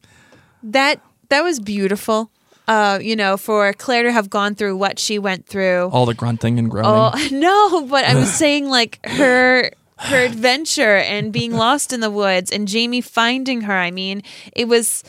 [0.62, 2.30] That that was beautiful.
[2.68, 5.88] Uh, you know, for Claire to have gone through what she went through.
[5.92, 6.90] All the grunting and groaning.
[6.90, 12.10] Oh no, but I was saying like her her adventure and being lost in the
[12.10, 13.72] woods and Jamie finding her.
[13.72, 14.22] I mean,
[14.54, 15.04] it was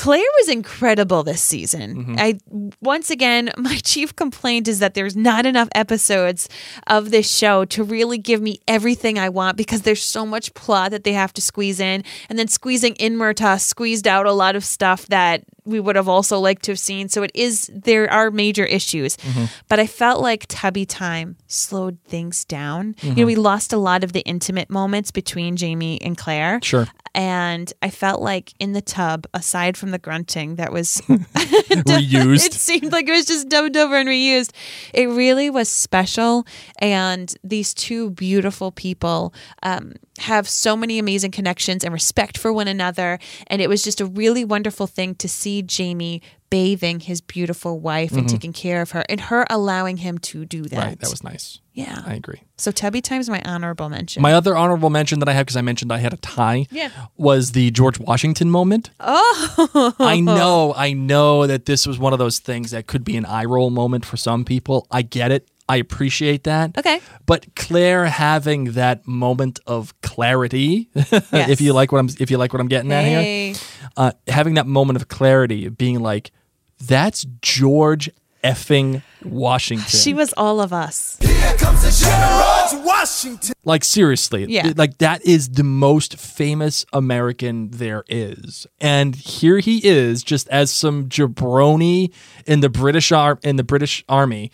[0.00, 1.94] Claire was incredible this season.
[1.94, 2.14] Mm-hmm.
[2.18, 2.38] I
[2.80, 6.48] once again, my chief complaint is that there's not enough episodes
[6.86, 10.92] of this show to really give me everything I want because there's so much plot
[10.92, 14.56] that they have to squeeze in, and then squeezing in Murtagh squeezed out a lot
[14.56, 17.10] of stuff that we would have also liked to have seen.
[17.10, 19.44] So it is there are major issues, mm-hmm.
[19.68, 22.94] but I felt like Tubby Time slowed things down.
[23.02, 23.26] You know, mm-hmm.
[23.26, 26.60] we lost a lot of the intimate moments between Jamie and Claire.
[26.62, 26.88] Sure.
[27.14, 32.46] And I felt like in the tub, aside from the grunting that was Reused.
[32.46, 34.52] it seemed like it was just dubbed over and reused.
[34.92, 36.46] It really was special.
[36.78, 42.68] And these two beautiful people um, have so many amazing connections and respect for one
[42.68, 43.18] another.
[43.46, 48.10] And it was just a really wonderful thing to see Jamie bathing his beautiful wife
[48.10, 50.70] and taking care of her and her allowing him to do that.
[50.72, 50.80] Mm-hmm.
[50.88, 50.98] Right.
[50.98, 51.60] That was nice.
[51.74, 52.02] yeah.
[52.04, 52.42] I agree.
[52.56, 54.20] so Tubby Time's my honorable mention.
[54.20, 56.90] My other honorable mention that I have, because I mentioned I had a tie, Yeah.
[57.16, 58.90] was the George Washington moment.
[58.98, 63.16] oh, I know, I know that this was one of those things that could be
[63.16, 64.88] an eye roll moment for some people.
[64.90, 65.48] I get it.
[65.70, 66.76] I appreciate that.
[66.76, 67.00] Okay.
[67.26, 72.52] But Claire having that moment of clarity, if you like what I'm if you like
[72.52, 73.54] what I'm getting at here,
[73.96, 76.32] uh, having that moment of clarity, of being like,
[76.80, 78.10] that's George
[78.42, 79.86] effing Washington.
[79.86, 81.18] She was all of us.
[81.20, 83.52] Here comes the general Washington.
[83.64, 84.72] Like seriously, Yeah.
[84.76, 90.70] like that is the most famous American there is, and here he is, just as
[90.70, 92.12] some jabroni
[92.46, 94.50] in the British ar- in the British Army.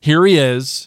[0.00, 0.86] Here he is,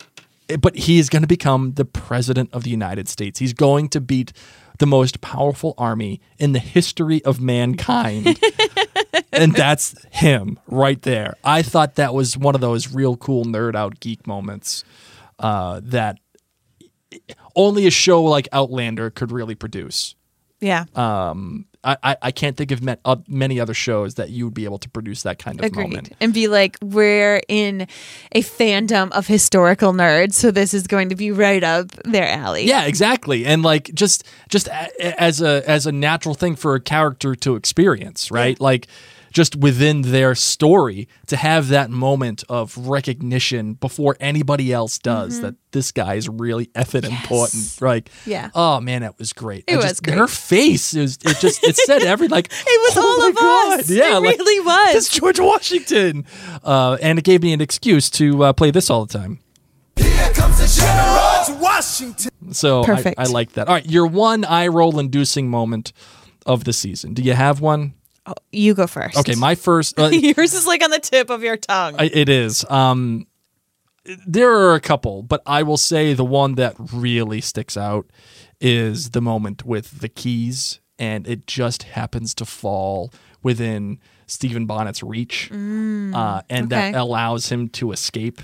[0.50, 3.40] eh, but he is going to become the president of the United States.
[3.40, 4.34] He's going to beat
[4.80, 8.40] the most powerful army in the history of mankind.
[9.32, 11.36] and that's him right there.
[11.44, 14.84] I thought that was one of those real cool nerd out geek moments
[15.38, 16.18] uh, that
[17.56, 20.16] only a show like Outlander could really produce.
[20.60, 20.86] Yeah.
[20.96, 24.66] I, I, I can't think of met, uh, many other shows that you would be
[24.66, 25.84] able to produce that kind of Agreed.
[25.84, 26.12] moment.
[26.20, 27.88] And be like, we're in
[28.34, 32.68] a fandom of historical nerds, so this is going to be right up their alley.
[32.68, 33.46] Yeah, exactly.
[33.46, 37.56] And like just just a, as a as a natural thing for a character to
[37.56, 38.60] experience, right?
[38.60, 38.88] Like
[39.32, 45.56] just within their story to have that moment of recognition before anybody else does that
[45.72, 47.82] this guy is really effing important.
[47.82, 48.30] Like, Mm-hmm.
[48.30, 48.50] Yeah.
[48.54, 49.64] Oh man, that was great.
[49.68, 50.18] It I was just, great.
[50.18, 53.36] Her face is it just it said every like It was oh all my of
[53.36, 53.80] God.
[53.80, 53.90] us.
[53.90, 54.96] Yeah, It like, really was.
[54.96, 56.26] It's George Washington,
[56.64, 59.40] uh, and it gave me an excuse to uh, play this all the time.
[59.96, 62.32] Here comes the General Washington.
[62.54, 63.20] So I, Perfect.
[63.20, 63.68] I like that.
[63.68, 65.94] All right, your one eye roll inducing moment
[66.46, 67.14] of the season.
[67.14, 67.94] Do you have one?
[68.52, 69.18] You go first.
[69.18, 70.00] Okay, my first.
[70.00, 71.96] Uh, Yours is like on the tip of your tongue.
[71.98, 72.64] I- it is.
[72.70, 73.26] Um,
[74.26, 78.08] there are a couple, but I will say the one that really sticks out
[78.60, 83.12] is the moment with the keys, and it just happens to fall
[83.44, 85.56] within Stephen Bonnet's reach, uh,
[86.50, 88.42] and that allows him to escape.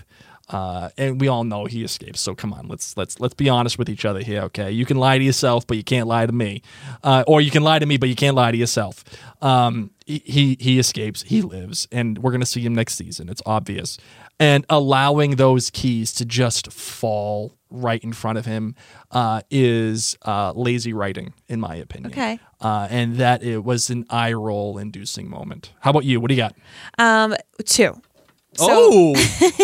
[0.49, 2.21] Uh, and we all know he escapes.
[2.21, 4.71] So come on, let's let's let's be honest with each other here, okay?
[4.71, 6.61] You can lie to yourself, but you can't lie to me,
[7.03, 9.03] uh, or you can lie to me, but you can't lie to yourself.
[9.41, 13.27] Um, he he- escapes, he lives, and we're gonna see him next season.
[13.27, 13.97] It's obvious,
[14.39, 18.73] and allowing those keys to just fall right in front of him
[19.11, 22.13] uh, is uh, lazy writing, in my opinion.
[22.13, 22.39] Okay.
[22.61, 25.73] uh, and that it was an eye roll inducing moment.
[25.81, 26.21] How about you?
[26.21, 26.55] What do you got?
[26.97, 28.01] Um, two.
[28.57, 29.13] So oh,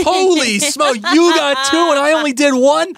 [0.03, 0.95] holy smoke!
[0.95, 2.93] You got two, and I only did one.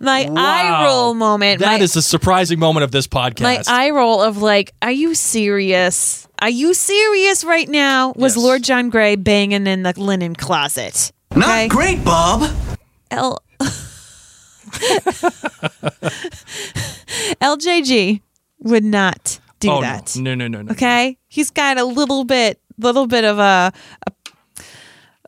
[0.00, 0.34] my Wow.
[0.36, 1.60] eye roll moment.
[1.60, 3.42] That my, is a surprising moment of this podcast.
[3.42, 6.26] my eye roll of like, are you serious?
[6.40, 8.12] Are you serious right now?
[8.16, 8.44] Was Yes.
[8.44, 11.12] Lord John Grey banging in the linen closet?
[11.36, 11.68] Not Okay?
[11.68, 12.50] great, Bob.
[13.12, 13.38] L
[17.40, 18.20] LJG
[18.60, 20.16] would not do oh, that.
[20.16, 20.62] No, no, no, no.
[20.62, 20.72] no.
[20.72, 23.72] Okay, he's got a little bit, little bit of a,
[24.06, 24.10] a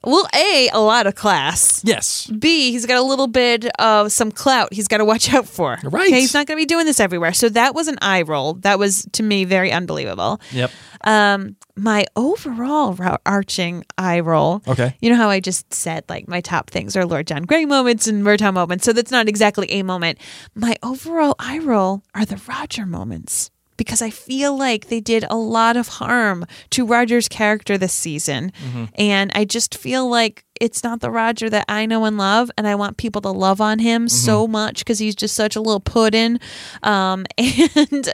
[0.07, 1.83] well, a a lot of class.
[1.85, 2.27] Yes.
[2.27, 5.79] B, he's got a little bit of some clout he's got to watch out for.
[5.83, 6.09] Right.
[6.09, 7.33] Okay, he's not going to be doing this everywhere.
[7.33, 8.55] So that was an eye roll.
[8.55, 10.40] That was to me very unbelievable.
[10.53, 10.71] Yep.
[11.03, 14.62] Um, my overall arching eye roll.
[14.67, 14.97] Okay.
[15.01, 18.07] You know how I just said like my top things are Lord John Grey moments
[18.07, 18.85] and Murtagh moments.
[18.85, 20.19] So that's not exactly a moment.
[20.55, 25.37] My overall eye roll are the Roger moments because I feel like they did a
[25.37, 28.52] lot of harm to Roger's character this season.
[28.96, 32.50] And I just feel like it's not the Roger that I know and love.
[32.56, 35.60] And I want people to love on him so much because he's just such a
[35.60, 36.38] little puddin.
[36.82, 38.12] Um, and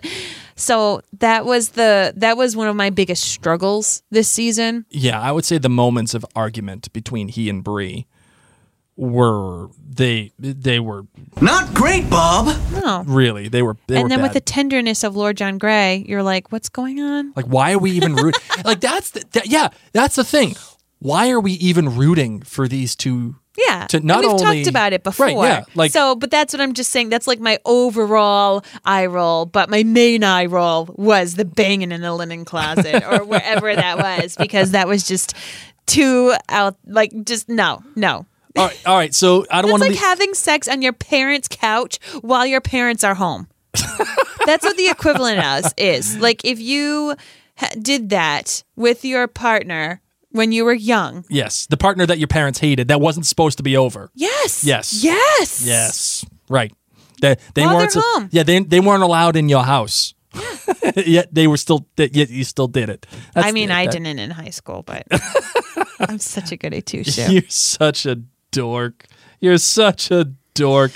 [0.56, 4.86] so that was the that was one of my biggest struggles this season.
[4.90, 8.06] Yeah, I would say the moments of argument between he and Bree
[9.00, 11.06] were they they were
[11.40, 12.54] Not great, Bob.
[12.72, 13.02] No.
[13.06, 16.22] really they were they were and then with the tenderness of Lord John Grey, you're
[16.22, 17.32] like, what's going on?
[17.34, 18.40] like why are we even rooting?
[18.64, 20.54] like that's the, that, yeah that's the thing
[20.98, 23.86] why are we even rooting for these two Yeah.
[23.88, 25.26] To And not we've only- talked about it before.
[25.26, 27.08] Right, yeah, like- so, but that's what I'm just saying.
[27.08, 32.02] That's like my overall eye roll, but my main eye roll was the banging in
[32.02, 35.34] the linen closet or wherever that was because that was just
[35.86, 36.76] too out.
[36.86, 38.26] Like, just no, no.
[38.56, 39.88] All right all right so i don't want to.
[39.88, 43.46] That's like having sex on your parents' couch while your parents are home.
[44.46, 45.74] That's what the equivalent is.
[45.76, 47.14] Is like if you
[47.56, 50.00] ha- did that with your partner
[50.32, 51.24] when you were young.
[51.28, 54.64] yes the partner that your parents hated that wasn't supposed to be over Yes.
[54.64, 55.02] Yes.
[55.04, 55.64] Yes.
[55.66, 56.72] yes right
[57.20, 58.28] they, they While weren't so- home.
[58.32, 60.14] yeah they, they weren't allowed in your house
[60.96, 63.92] yet they were still yet you still did it That's I mean, the- I that-
[63.92, 65.04] didn't in high school, but
[66.00, 67.30] I'm such a goody two shoe.
[67.32, 69.06] You're such a dork.
[69.40, 70.92] You're such a dork.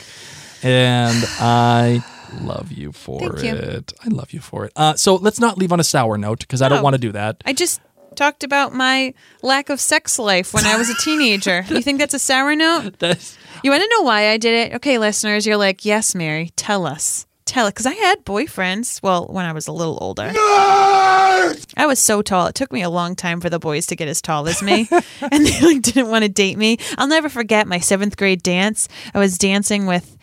[0.62, 2.02] And I
[2.40, 3.54] love you for Thank you.
[3.54, 3.92] it.
[4.04, 4.72] I love you for it.
[4.76, 7.12] Uh, so let's not leave on a sour note because I don't want to do
[7.12, 7.42] that.
[7.44, 7.80] I just
[8.16, 11.64] talked about my lack of sex life when I was a teenager.
[11.68, 12.98] you think that's a sour note?
[12.98, 14.74] That's, You want to know why I did it?
[14.76, 17.26] Okay, listeners, you're like, yes, Mary, tell us.
[17.46, 17.70] Tell it.
[17.70, 20.30] Because I had boyfriends, well, when I was a little older.
[20.34, 22.46] I was so tall.
[22.46, 24.88] It took me a long time for the boys to get as tall as me.
[25.20, 26.78] and they like didn't want to date me.
[26.96, 28.88] I'll never forget my seventh grade dance.
[29.12, 30.16] I was dancing with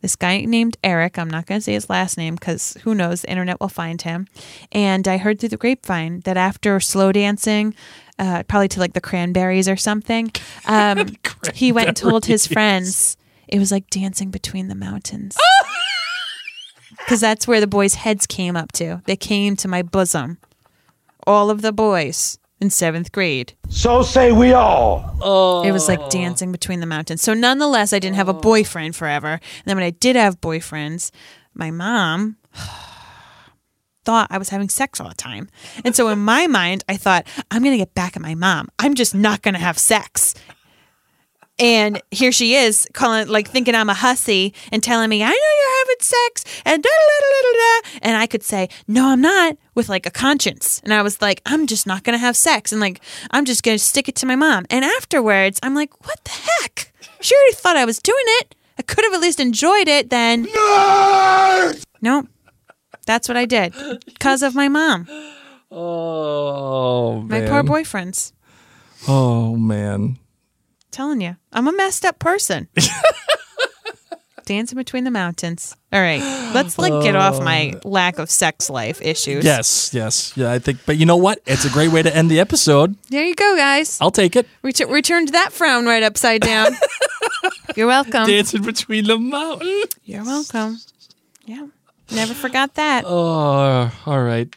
[0.00, 1.18] this guy named Eric.
[1.18, 3.22] I'm not going to say his last name because who knows?
[3.22, 4.28] The internet will find him.
[4.70, 7.74] And I heard through the grapevine that after slow dancing,
[8.18, 10.30] uh, probably to like the cranberries or something,
[10.66, 11.16] um,
[11.54, 13.16] he went and told his friends
[13.48, 15.36] it was like dancing between the mountains.
[17.08, 19.00] Because that's where the boys' heads came up to.
[19.06, 20.36] They came to my bosom.
[21.26, 23.54] All of the boys in seventh grade.
[23.70, 25.16] So say we all.
[25.22, 25.62] Oh.
[25.62, 27.22] It was like dancing between the mountains.
[27.22, 29.32] So nonetheless, I didn't have a boyfriend forever.
[29.32, 31.10] And then when I did have boyfriends,
[31.54, 32.36] my mom
[34.04, 35.48] thought I was having sex all the time.
[35.86, 38.68] And so in my mind, I thought, I'm going to get back at my mom.
[38.78, 40.34] I'm just not going to have sex.
[41.58, 45.34] And here she is calling, like thinking I'm a hussy and telling me, I know
[45.34, 47.98] you're having sex and da da da da da.
[48.02, 50.80] And I could say, no, I'm not with like a conscience.
[50.84, 52.70] And I was like, I'm just not going to have sex.
[52.70, 53.00] And like,
[53.32, 54.66] I'm just going to stick it to my mom.
[54.70, 56.92] And afterwards, I'm like, what the heck?
[57.20, 58.54] She already thought I was doing it.
[58.78, 60.46] I could have at least enjoyed it then.
[60.54, 62.28] No, nope.
[63.06, 63.74] that's what I did
[64.06, 65.08] because of my mom,
[65.72, 67.48] oh, my man.
[67.48, 68.32] poor boyfriends.
[69.08, 70.18] Oh, man.
[70.98, 72.66] Telling you, I'm a messed up person.
[74.46, 75.76] Dancing between the mountains.
[75.92, 76.20] All right,
[76.52, 77.88] let's like get off my oh.
[77.88, 79.44] lack of sex life issues.
[79.44, 80.36] Yes, yes.
[80.36, 81.40] Yeah, I think, but you know what?
[81.46, 82.96] It's a great way to end the episode.
[83.10, 83.98] There you go, guys.
[84.00, 84.48] I'll take it.
[84.62, 86.72] Ret- returned that frown right upside down.
[87.76, 88.26] You're welcome.
[88.26, 89.86] Dancing between the mountains.
[90.02, 90.78] You're welcome.
[91.44, 91.68] Yeah,
[92.10, 93.04] never forgot that.
[93.06, 94.52] Oh, all right.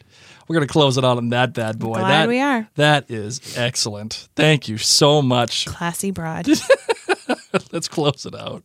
[0.52, 1.94] We're gonna close it out on that bad boy.
[1.94, 2.68] Glad that, we are.
[2.74, 4.28] That is excellent.
[4.36, 5.64] Thank you so much.
[5.64, 6.46] Classy broad.
[7.72, 8.62] Let's close it out.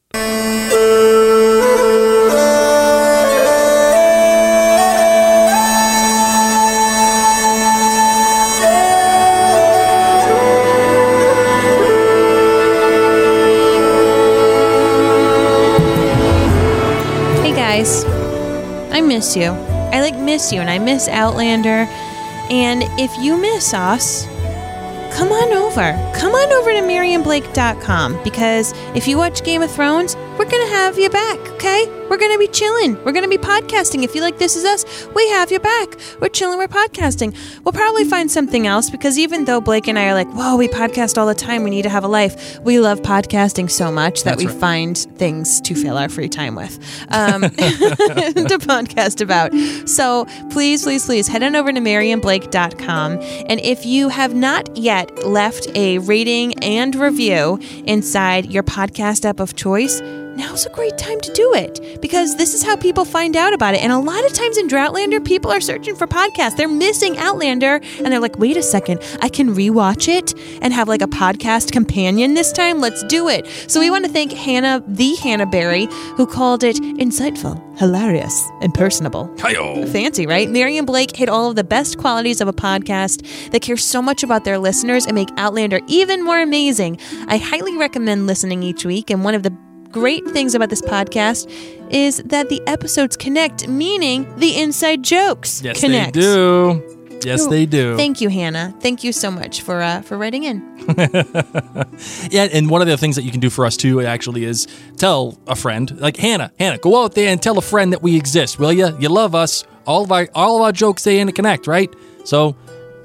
[17.42, 18.04] Hey guys,
[18.92, 19.77] I miss you.
[20.28, 21.88] Miss you and I miss Outlander.
[22.50, 24.26] And if you miss us,
[25.16, 25.94] come on over.
[26.20, 30.74] Come on over to MaryandBlake.com because if you watch Game of Thrones, we're going to
[30.74, 31.97] have you back, okay?
[32.10, 32.96] We're going to be chilling.
[33.04, 34.04] We're going to be podcasting.
[34.04, 35.96] If you like This Is Us, we have you back.
[36.22, 36.58] We're chilling.
[36.58, 37.36] We're podcasting.
[37.66, 40.70] We'll probably find something else because even though Blake and I are like, whoa, we
[40.70, 44.24] podcast all the time, we need to have a life, we love podcasting so much
[44.24, 44.60] that That's we right.
[44.60, 46.78] find things to fill our free time with
[47.10, 49.54] um, to podcast about.
[49.88, 53.20] So please, please, please head on over to MaryandBlake.com.
[53.50, 59.42] And if you have not yet left a rating and review inside your podcast app
[59.42, 60.02] of choice,
[60.38, 63.74] now's a great time to do it because this is how people find out about
[63.74, 63.82] it.
[63.82, 66.56] And a lot of times in Droughtlander, people are searching for podcasts.
[66.56, 70.88] They're missing Outlander and they're like, wait a second, I can rewatch it and have
[70.88, 72.80] like a podcast companion this time.
[72.80, 73.48] Let's do it.
[73.68, 78.74] So we want to thank Hannah, the Hannah Berry, who called it insightful, hilarious, and
[78.74, 79.34] personable.
[79.40, 79.88] Hi-yo.
[79.88, 80.50] Fancy, right?
[80.50, 84.02] Mary and Blake hit all of the best qualities of a podcast that cares so
[84.02, 87.00] much about their listeners and make Outlander even more amazing.
[87.28, 89.56] I highly recommend listening each week, and one of the
[90.00, 91.50] great things about this podcast
[91.92, 96.16] is that the episodes connect, meaning the inside jokes Yes, connect.
[96.16, 97.20] Yes, they do.
[97.26, 97.98] Yes, they do.
[97.98, 98.76] Thank you, Hannah.
[98.80, 100.62] Thank you so much for uh, for writing in.
[102.30, 104.68] Yeah, and one of the things that you can do for us too actually is
[104.98, 108.16] tell a friend, like Hannah, Hannah, go out there and tell a friend that we
[108.16, 108.96] exist, will you?
[109.00, 109.64] You love us.
[109.86, 111.92] All of our all of our jokes they interconnect, right?
[112.24, 112.56] So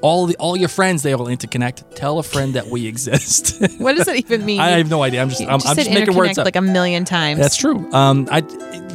[0.03, 1.95] all the all your friends they all interconnect.
[1.95, 3.61] Tell a friend that we exist.
[3.79, 4.61] What does that even mean?
[4.69, 5.23] I have no idea.
[5.23, 6.45] I'm just I'm, just I'm just making words up.
[6.45, 7.39] like a million times.
[7.41, 7.91] That's true.
[7.93, 8.41] Um, I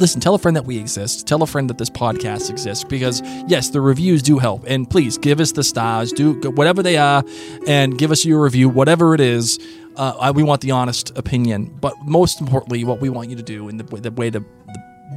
[0.00, 0.20] listen.
[0.20, 1.26] Tell a friend that we exist.
[1.26, 4.64] Tell a friend that this podcast exists because yes, the reviews do help.
[4.66, 6.12] And please give us the stars.
[6.12, 7.24] Do whatever they are,
[7.66, 9.58] and give us your review, whatever it is.
[9.96, 13.42] Uh, I- we want the honest opinion, but most importantly, what we want you to
[13.42, 14.46] do, and the, way- the way to the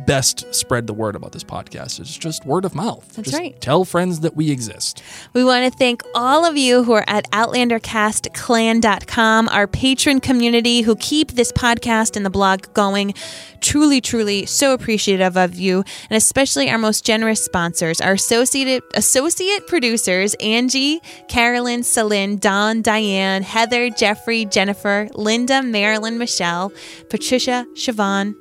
[0.06, 3.08] best spread the word about this podcast is just word of mouth.
[3.16, 3.60] That's Just right.
[3.62, 5.02] Tell friends that we exist.
[5.34, 10.96] We want to thank all of you who are at OutlanderCastClan.com, our patron community who
[10.96, 13.14] keep this podcast and the blog going.
[13.62, 19.68] Truly, truly, so appreciative of you, and especially our most generous sponsors, our associate associate
[19.68, 26.74] producers Angie, Carolyn, Celine, Dawn, Dianne, Heather, Jeffrey, Jennifer, Lynda, Marilyn, Michelle,
[27.10, 28.34] Patricia, Siobhan,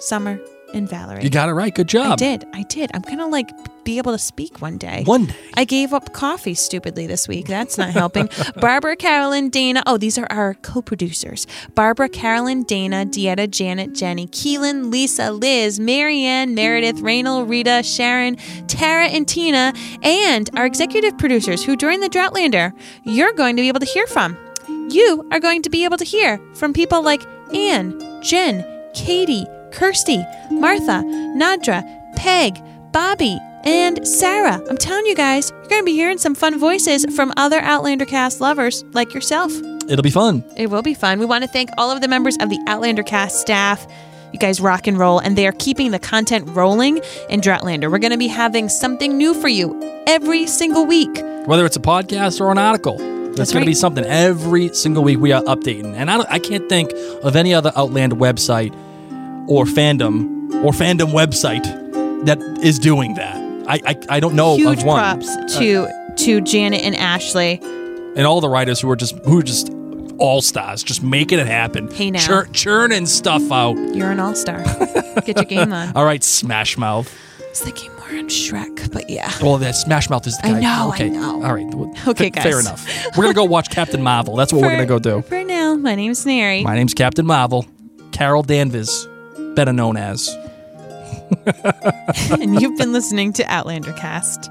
[0.00, 0.40] Summer,
[0.74, 1.22] and Valerie.
[1.22, 1.74] You got it right.
[1.74, 2.12] Good job.
[2.12, 2.46] I did.
[2.52, 2.90] I did.
[2.94, 3.50] I'm gonna like
[3.84, 5.04] be able to speak one day.
[5.04, 5.34] One day.
[5.54, 7.46] I gave up coffee stupidly this week.
[7.46, 8.28] That's not helping.
[8.60, 9.82] Barbara, Carolyn, Dana.
[9.86, 11.46] Oh, these are our co-producers.
[11.76, 18.36] Barbara, Carolyn, Dana, Dietta, Janet, Jenny, Keelin, Lisa, Liz, Maryanne, Meredith, Raynel, Rita, Sharon,
[18.66, 22.72] Tara, and Tina, and our executive producers who during the Droughtlander
[23.04, 24.36] you're going to be able to hear from.
[24.68, 27.22] You are going to be able to hear from people like
[27.54, 28.64] Anne, Jenn,
[28.94, 29.46] Katy,
[29.76, 31.02] Kirstie, Martha,
[31.36, 31.84] Nadra,
[32.16, 32.62] Peg,
[32.92, 34.58] Bobbi, and Sara.
[34.70, 38.06] I'm telling you guys, you're going to be hearing some fun voices from other Outlander
[38.06, 39.52] cast lovers like yourself.
[39.86, 40.42] It'll be fun.
[40.56, 41.18] It will be fun.
[41.18, 43.86] We want to thank all of the members of the Outlander cast staff.
[44.32, 47.90] You guys rock and roll, and they are keeping the content rolling in Droughtlander.
[47.90, 51.14] We're going to be having something new for you every single week.
[51.44, 52.96] whether it's a podcast or an article.
[52.96, 55.94] There's That's going to be something every single week we are updating.
[55.94, 56.90] And I, I can't think
[57.22, 58.74] of any other Outlander website
[59.48, 61.64] or fandom or fandom website
[62.26, 63.36] that is doing that.
[63.68, 64.98] I, I, I don't know Huge of one.
[64.98, 67.60] props uh, to to Janet and Ashley.
[67.62, 69.70] And all the writers who are just who are just
[70.18, 71.90] all stars, just making it happen.
[71.92, 72.18] Hey, now.
[72.20, 73.74] Chur- churning stuff out.
[73.94, 74.62] You're an all star.
[75.26, 75.92] Get your game on.
[75.96, 77.12] All right, Smash Mouth.
[77.42, 79.30] I was thinking more on Shrek, but yeah.
[79.42, 80.56] Well, that Smash Mouth is the guy.
[80.56, 81.10] I know, I Okay.
[81.10, 81.42] know.
[81.44, 81.66] All right.
[81.74, 82.86] Well, Okay, fa- Fair enough.
[83.16, 84.36] We're gonna go watch Captain Marvel.
[84.36, 85.20] That's what we're gonna go do.
[85.22, 86.62] For now, my name's Mary.
[86.62, 87.66] My name's Captain Marvel,
[88.12, 89.06] Carol Danvers,
[89.56, 90.28] better known as.
[92.30, 94.50] and you've been listening to Outlander Cast.